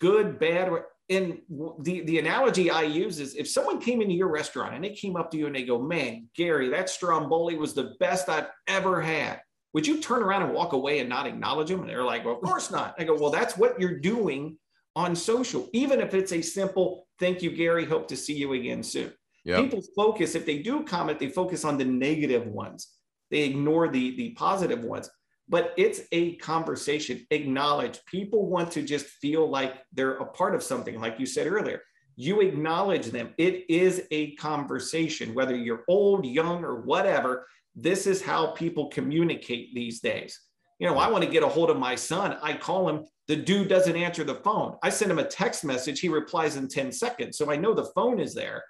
good, 0.00 0.38
bad. 0.38 0.72
And 1.08 1.38
the, 1.80 2.00
the 2.02 2.18
analogy 2.18 2.70
I 2.70 2.82
use 2.82 3.20
is 3.20 3.34
if 3.34 3.48
someone 3.48 3.80
came 3.80 4.00
into 4.00 4.14
your 4.14 4.30
restaurant 4.30 4.74
and 4.74 4.82
they 4.82 4.90
came 4.90 5.16
up 5.16 5.30
to 5.30 5.36
you 5.36 5.46
and 5.46 5.54
they 5.54 5.64
go, 5.64 5.80
man, 5.80 6.28
Gary, 6.34 6.68
that 6.70 6.88
stromboli 6.88 7.56
was 7.56 7.74
the 7.74 7.94
best 8.00 8.28
I've 8.28 8.48
ever 8.66 9.00
had. 9.00 9.40
Would 9.72 9.86
you 9.86 10.00
turn 10.00 10.22
around 10.22 10.42
and 10.42 10.54
walk 10.54 10.72
away 10.72 10.98
and 10.98 11.08
not 11.08 11.26
acknowledge 11.26 11.68
them? 11.68 11.80
And 11.80 11.88
they're 11.88 12.04
like, 12.04 12.24
well, 12.24 12.34
of 12.34 12.42
course 12.42 12.70
not. 12.70 12.94
I 12.98 13.04
go, 13.04 13.14
well, 13.14 13.30
that's 13.30 13.56
what 13.56 13.80
you're 13.80 13.98
doing 13.98 14.56
on 14.96 15.14
social, 15.14 15.68
even 15.72 16.00
if 16.00 16.14
it's 16.14 16.32
a 16.32 16.42
simple 16.42 17.06
thank 17.18 17.42
you, 17.42 17.50
Gary. 17.50 17.84
Hope 17.84 18.08
to 18.08 18.16
see 18.16 18.34
you 18.34 18.52
again 18.54 18.82
soon. 18.82 19.12
Yep. 19.44 19.62
People 19.64 19.82
focus, 19.96 20.34
if 20.34 20.44
they 20.44 20.58
do 20.58 20.84
comment, 20.84 21.18
they 21.18 21.28
focus 21.28 21.64
on 21.64 21.78
the 21.78 21.84
negative 21.84 22.46
ones. 22.46 22.88
They 23.30 23.42
ignore 23.42 23.88
the, 23.88 24.16
the 24.16 24.30
positive 24.30 24.82
ones 24.82 25.08
but 25.50 25.74
it's 25.76 26.02
a 26.12 26.36
conversation. 26.36 27.26
Acknowledge. 27.30 27.98
People 28.06 28.46
want 28.46 28.70
to 28.72 28.82
just 28.82 29.06
feel 29.06 29.50
like 29.50 29.82
they're 29.92 30.16
a 30.16 30.24
part 30.24 30.54
of 30.54 30.62
something, 30.62 30.98
like 31.00 31.18
you 31.18 31.26
said 31.26 31.48
earlier. 31.48 31.82
You 32.14 32.40
acknowledge 32.40 33.06
them. 33.06 33.34
It 33.36 33.68
is 33.68 34.06
a 34.12 34.36
conversation, 34.36 35.34
whether 35.34 35.56
you're 35.56 35.84
old, 35.88 36.24
young, 36.24 36.64
or 36.64 36.82
whatever. 36.82 37.46
This 37.74 38.06
is 38.06 38.22
how 38.22 38.52
people 38.52 38.88
communicate 38.88 39.74
these 39.74 40.00
days. 40.00 40.40
You 40.80 40.86
know, 40.86 40.98
I 40.98 41.08
want 41.08 41.22
to 41.22 41.30
get 41.30 41.42
a 41.42 41.48
hold 41.48 41.68
of 41.68 41.78
my 41.78 41.94
son. 41.94 42.38
I 42.42 42.54
call 42.54 42.88
him. 42.88 43.04
The 43.28 43.36
dude 43.36 43.68
doesn't 43.68 43.94
answer 43.94 44.24
the 44.24 44.36
phone. 44.36 44.76
I 44.82 44.88
send 44.88 45.10
him 45.10 45.18
a 45.18 45.24
text 45.24 45.62
message. 45.62 46.00
He 46.00 46.08
replies 46.08 46.56
in 46.56 46.66
10 46.66 46.90
seconds. 46.90 47.36
So 47.36 47.50
I 47.50 47.56
know 47.56 47.74
the 47.74 47.90
phone 47.94 48.18
is 48.18 48.34
there. 48.34 48.64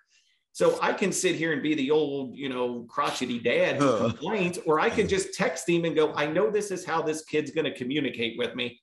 So 0.52 0.78
I 0.82 0.92
can 0.92 1.12
sit 1.12 1.36
here 1.36 1.52
and 1.52 1.62
be 1.62 1.74
the 1.74 1.92
old, 1.92 2.36
you 2.36 2.48
know, 2.48 2.84
crotchety 2.90 3.38
dad 3.38 3.76
who 3.76 3.96
complains, 4.10 4.58
or 4.66 4.80
I 4.80 4.90
can 4.90 5.08
just 5.08 5.34
text 5.34 5.68
him 5.68 5.84
and 5.84 5.94
go, 5.94 6.12
I 6.14 6.26
know 6.26 6.50
this 6.50 6.72
is 6.72 6.84
how 6.84 7.00
this 7.00 7.24
kid's 7.24 7.52
going 7.52 7.64
to 7.64 7.74
communicate 7.74 8.36
with 8.36 8.56
me. 8.56 8.80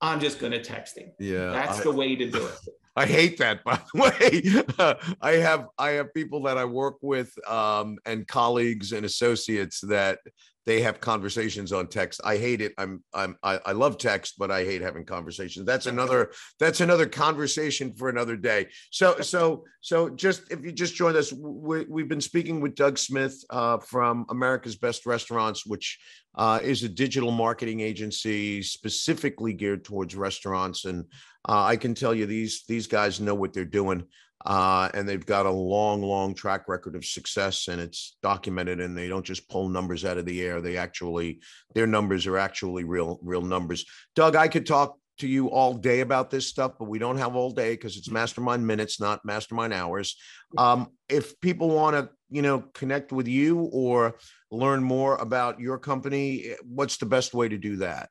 I'm 0.00 0.18
just 0.18 0.38
going 0.38 0.52
to 0.52 0.62
text 0.62 0.96
him. 0.96 1.12
Yeah. 1.18 1.50
That's 1.50 1.80
I, 1.80 1.82
the 1.82 1.92
way 1.92 2.16
to 2.16 2.30
do 2.30 2.46
it. 2.46 2.54
I 2.96 3.06
hate 3.06 3.38
that, 3.38 3.62
by 3.62 3.78
the 3.92 4.00
way. 4.00 5.14
I 5.20 5.32
have 5.32 5.66
I 5.78 5.90
have 5.90 6.12
people 6.12 6.42
that 6.42 6.58
I 6.58 6.64
work 6.64 6.96
with 7.02 7.32
um, 7.48 7.98
and 8.04 8.26
colleagues 8.26 8.92
and 8.92 9.06
associates 9.06 9.80
that 9.82 10.18
they 10.66 10.82
have 10.82 11.00
conversations 11.00 11.72
on 11.72 11.86
text. 11.86 12.20
I 12.24 12.36
hate 12.36 12.60
it. 12.60 12.72
I'm 12.78 13.02
I'm 13.14 13.36
I, 13.42 13.58
I, 13.66 13.72
love 13.72 13.98
text, 13.98 14.34
but 14.38 14.50
I 14.50 14.64
hate 14.64 14.82
having 14.82 15.04
conversations. 15.04 15.66
That's 15.66 15.86
another 15.86 16.32
that's 16.58 16.80
another 16.80 17.06
conversation 17.06 17.94
for 17.94 18.08
another 18.08 18.36
day. 18.36 18.68
So 18.90 19.20
so 19.20 19.64
so 19.80 20.10
just 20.10 20.50
if 20.52 20.62
you 20.64 20.72
just 20.72 20.94
joined 20.94 21.16
us, 21.16 21.32
we, 21.32 21.86
we've 21.88 22.08
been 22.08 22.20
speaking 22.20 22.60
with 22.60 22.74
Doug 22.74 22.98
Smith 22.98 23.42
uh, 23.50 23.78
from 23.78 24.26
America's 24.28 24.76
Best 24.76 25.06
Restaurants, 25.06 25.64
which 25.64 25.98
uh, 26.34 26.60
is 26.62 26.82
a 26.82 26.88
digital 26.88 27.30
marketing 27.30 27.80
agency 27.80 28.62
specifically 28.62 29.52
geared 29.52 29.84
towards 29.84 30.14
restaurants 30.14 30.84
and 30.84 31.04
Uh, 31.48 31.64
I 31.72 31.76
can 31.76 31.94
tell 31.94 32.14
you 32.14 32.26
these 32.26 32.64
these 32.68 32.86
guys 32.86 33.18
know 33.18 33.34
what 33.34 33.52
they're 33.52 33.64
doing, 33.64 34.04
uh, 34.46 34.88
and 34.94 35.08
they've 35.08 35.26
got 35.26 35.46
a 35.46 35.50
long, 35.50 36.02
long 36.02 36.34
track 36.34 36.68
record 36.68 36.96
of 36.96 37.04
success, 37.04 37.68
and 37.68 37.80
it's 37.80 38.16
documented. 38.22 38.80
And 38.80 38.96
they 38.96 39.08
don't 39.08 39.24
just 39.24 39.48
pull 39.48 39.68
numbers 39.68 40.04
out 40.04 40.18
of 40.18 40.26
the 40.26 40.42
air; 40.42 40.60
they 40.60 40.76
actually 40.76 41.40
their 41.74 41.86
numbers 41.86 42.26
are 42.26 42.38
actually 42.38 42.84
real, 42.84 43.18
real 43.22 43.42
numbers. 43.42 43.84
Doug, 44.14 44.36
I 44.36 44.48
could 44.48 44.66
talk 44.66 44.96
to 45.18 45.28
you 45.28 45.50
all 45.50 45.74
day 45.74 46.00
about 46.00 46.30
this 46.30 46.46
stuff, 46.46 46.72
but 46.78 46.88
we 46.88 46.98
don't 46.98 47.18
have 47.18 47.36
all 47.36 47.50
day 47.50 47.74
because 47.74 47.96
it's 47.96 48.10
mastermind 48.10 48.66
minutes, 48.66 48.98
not 48.98 49.24
mastermind 49.24 49.72
hours. 49.72 50.16
Um, 50.56 50.88
if 51.08 51.38
people 51.40 51.68
want 51.68 51.94
to, 51.94 52.08
you 52.30 52.42
know, 52.42 52.64
connect 52.74 53.12
with 53.12 53.28
you 53.28 53.68
or 53.72 54.16
learn 54.50 54.82
more 54.82 55.16
about 55.16 55.60
your 55.60 55.78
company, 55.78 56.54
what's 56.64 56.96
the 56.96 57.06
best 57.06 57.34
way 57.34 57.48
to 57.48 57.58
do 57.58 57.76
that? 57.76 58.08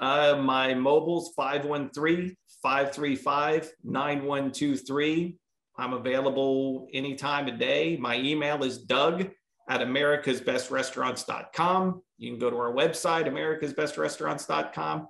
Uh, 0.00 0.40
my 0.42 0.72
mobile's 0.72 1.32
513 1.36 2.34
535 2.62 3.72
9123. 3.84 5.36
I'm 5.80 5.94
available 5.94 6.86
anytime 6.92 7.48
of 7.48 7.58
day. 7.58 7.96
My 7.98 8.18
email 8.18 8.62
is 8.62 8.76
doug 8.78 9.30
at 9.68 9.80
americasbestrestaurants.com. 9.80 12.02
You 12.18 12.30
can 12.30 12.38
go 12.38 12.50
to 12.50 12.56
our 12.56 12.72
website, 12.72 13.26
americasbestrestaurants.com. 13.26 15.08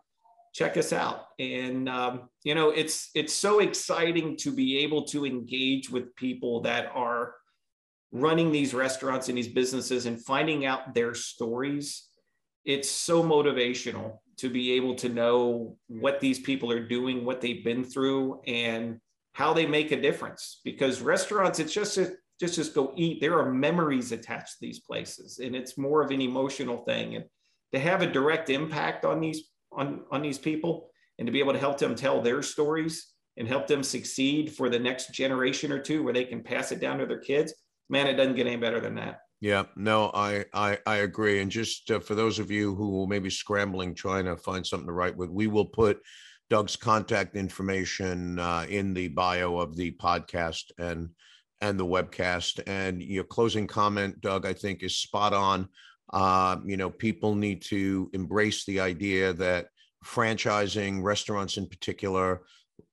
Check 0.53 0.77
us 0.77 0.93
out. 0.93 1.27
And, 1.39 1.89
um, 1.89 2.29
you 2.45 2.55
know, 2.55 2.71
it's, 2.71 3.11
it's 3.15 3.33
so 3.33 3.61
exciting 3.61 4.37
to 4.39 4.51
be 4.53 4.79
able 4.79 5.05
to 5.07 5.25
engage 5.27 5.91
with 5.91 6.15
people 6.17 6.61
that 6.63 6.91
are 6.95 7.35
running 8.13 8.51
these 8.53 8.75
restaurants 8.75 9.29
and 9.29 9.39
these 9.39 9.49
businesses 9.49 10.07
and 10.07 10.25
finding 10.25 10.67
out 10.67 10.95
their 10.95 11.15
stories. 11.15 12.09
It's 12.65 12.91
so 12.91 13.23
motivational 13.23 14.19
to 14.39 14.49
be 14.49 14.73
able 14.73 14.97
to 14.97 15.09
know 15.09 15.77
what 15.89 16.19
these 16.21 16.39
people 16.39 16.73
are 16.73 16.87
doing, 16.87 17.25
what 17.25 17.41
they've 17.41 17.65
been 17.65 17.85
through, 17.85 18.41
and 18.47 19.01
how 19.33 19.53
they 19.53 19.67
make 19.67 19.93
a 19.93 20.01
difference. 20.01 20.61
Because 20.65 21.01
restaurants, 21.01 21.59
it's 21.59 21.73
just 21.73 21.99
a, 21.99 22.13
just 22.39 22.55
just 22.55 22.75
go 22.75 22.93
eat. 22.97 23.21
There 23.21 23.39
are 23.39 23.53
memories 23.53 24.13
attached 24.13 24.53
to 24.53 24.61
these 24.61 24.81
places, 24.81 25.39
and 25.39 25.55
it's 25.55 25.79
more 25.79 26.03
of 26.03 26.11
an 26.11 26.21
emotional 26.21 26.79
thing. 26.85 27.17
And 27.17 27.25
to 27.73 27.79
have 27.79 28.03
a 28.03 28.11
direct 28.11 28.51
impact 28.51 29.05
on 29.05 29.21
these 29.21 29.43
on 29.73 30.03
on 30.11 30.23
these 30.23 30.39
people, 30.39 30.91
and 31.19 31.27
to 31.27 31.33
be 31.33 31.41
able 31.41 31.53
to 31.53 31.59
help 31.59 31.79
them 31.79 31.95
tell 31.95 32.21
their 32.21 32.43
stories 32.43 33.13
and 33.37 33.47
help 33.47 33.67
them 33.67 33.83
succeed 33.83 34.53
for 34.53 34.69
the 34.69 34.79
next 34.79 35.13
generation 35.13 35.71
or 35.71 35.79
two, 35.79 36.03
where 36.03 36.13
they 36.13 36.25
can 36.25 36.43
pass 36.43 36.73
it 36.73 36.81
down 36.81 36.99
to 36.99 37.07
their 37.07 37.21
kids. 37.21 37.55
Man, 37.89 38.07
it 38.07 38.15
doesn't 38.15 38.37
get 38.37 38.47
any 38.47 38.57
better 38.57 38.81
than 38.81 38.95
that. 38.97 39.21
Yeah, 39.41 39.65
no, 39.77 40.11
I 40.13 40.45
I, 40.53 40.79
I 40.87 40.97
agree. 40.97 41.41
And 41.41 41.51
just 41.51 41.91
uh, 41.91 42.01
for 42.01 42.15
those 42.15 42.39
of 42.39 42.51
you 42.51 42.75
who 42.75 43.07
may 43.07 43.19
be 43.19 43.31
scrambling 43.31 43.95
trying 43.95 44.27
to 44.27 44.37
find 44.37 44.67
something 44.67 44.87
to 44.87 44.93
write 44.93 45.17
with, 45.17 45.31
we 45.31 45.47
will 45.47 45.67
put 45.67 46.01
Doug's 46.51 46.77
contact 46.77 47.37
information 47.37 48.39
uh, 48.39 48.67
in 48.69 48.93
the 48.93 49.09
bio 49.09 49.59
of 49.59 49.77
the 49.77 49.93
podcast 49.93 50.65
and 50.79 51.09
and 51.63 51.79
the 51.79 51.87
webcast. 51.87 52.61
And 52.67 53.03
your 53.03 53.25
closing 53.25 53.67
comment, 53.67 54.21
Doug, 54.21 54.47
I 54.47 54.53
think 54.53 54.83
is 54.83 54.97
spot 54.97 55.33
on. 55.33 55.69
Uh, 56.13 56.57
you 56.65 56.77
know, 56.77 56.91
people 56.91 57.35
need 57.35 57.63
to 57.63 58.11
embrace 58.15 58.65
the 58.65 58.81
idea 58.81 59.33
that 59.35 59.67
franchising 60.05 61.03
restaurants 61.03 61.59
in 61.59 61.67
particular, 61.67 62.43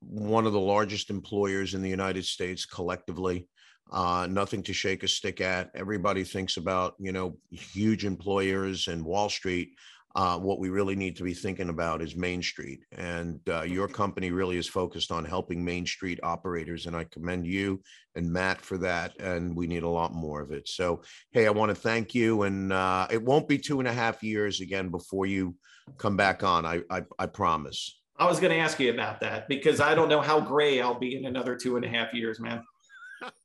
one 0.02 0.46
of 0.46 0.54
the 0.54 0.60
largest 0.60 1.10
employers 1.10 1.74
in 1.74 1.82
the 1.82 1.90
United 1.90 2.26
States 2.26 2.66
collectively 2.66 3.48
uh, 3.92 4.28
nothing 4.30 4.64
to 4.64 4.74
shake 4.74 5.04
a 5.04 5.08
stick 5.08 5.42
at. 5.42 5.72
Everybody 5.76 6.24
thinks 6.24 6.58
about, 6.58 6.96
you 7.00 7.12
know, 7.12 7.38
huge 7.52 8.06
employers 8.06 8.88
and 8.88 9.04
Wall 9.04 9.30
Street. 9.30 9.72
Uh, 10.18 10.36
what 10.36 10.58
we 10.58 10.70
really 10.70 10.96
need 10.96 11.16
to 11.16 11.22
be 11.22 11.34
thinking 11.36 11.70
about 11.70 12.02
is 12.02 12.16
Main 12.16 12.42
Street. 12.42 12.84
And 12.92 13.40
uh, 13.48 13.62
your 13.62 13.88
company 13.88 14.32
really 14.32 14.58
is 14.58 14.68
focused 14.68 15.12
on 15.12 15.24
helping 15.24 15.64
Main 15.64 15.86
Street 15.86 16.20
operators. 16.24 16.88
And 16.88 16.96
I 16.96 17.04
commend 17.04 17.46
you 17.46 17.84
and 18.16 18.34
Matt 18.34 18.60
for 18.60 18.80
that. 18.80 19.16
And 19.20 19.56
we 19.56 19.68
need 19.68 19.84
a 19.84 19.90
lot 19.90 20.16
more 20.16 20.42
of 20.42 20.52
it. 20.52 20.68
So, 20.68 21.04
hey, 21.34 21.46
I 21.46 21.52
want 21.52 21.70
to 21.70 21.76
thank 21.76 22.16
you. 22.16 22.42
And 22.44 22.74
uh, 22.74 23.06
it 23.12 23.22
won't 23.22 23.48
be 23.48 23.60
two 23.60 23.78
and 23.78 23.88
a 23.88 23.94
half 23.94 24.24
years 24.24 24.60
again 24.60 24.90
before 24.90 25.28
you 25.28 25.56
come 26.00 26.18
back 26.18 26.42
on. 26.42 26.66
I, 26.66 26.82
I, 26.90 27.04
I 27.20 27.28
promise. 27.28 28.02
I 28.18 28.26
was 28.26 28.40
going 28.40 28.52
to 28.52 28.60
ask 28.60 28.80
you 28.80 28.92
about 28.92 29.20
that 29.20 29.48
because 29.48 29.80
I 29.80 29.94
don't 29.94 30.10
know 30.10 30.22
how 30.22 30.40
gray 30.42 30.82
I'll 30.82 31.00
be 31.00 31.16
in 31.16 31.26
another 31.26 31.56
two 31.56 31.76
and 31.76 31.86
a 31.86 31.90
half 31.90 32.12
years, 32.16 32.40
man. 32.40 32.64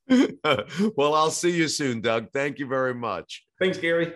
well, 0.97 1.15
I'll 1.15 1.31
see 1.31 1.55
you 1.55 1.69
soon, 1.69 2.01
Doug. 2.01 2.31
Thank 2.33 2.59
you 2.59 2.67
very 2.67 2.95
much. 2.95 3.45
Thanks, 3.61 3.77
Gary. 3.77 4.15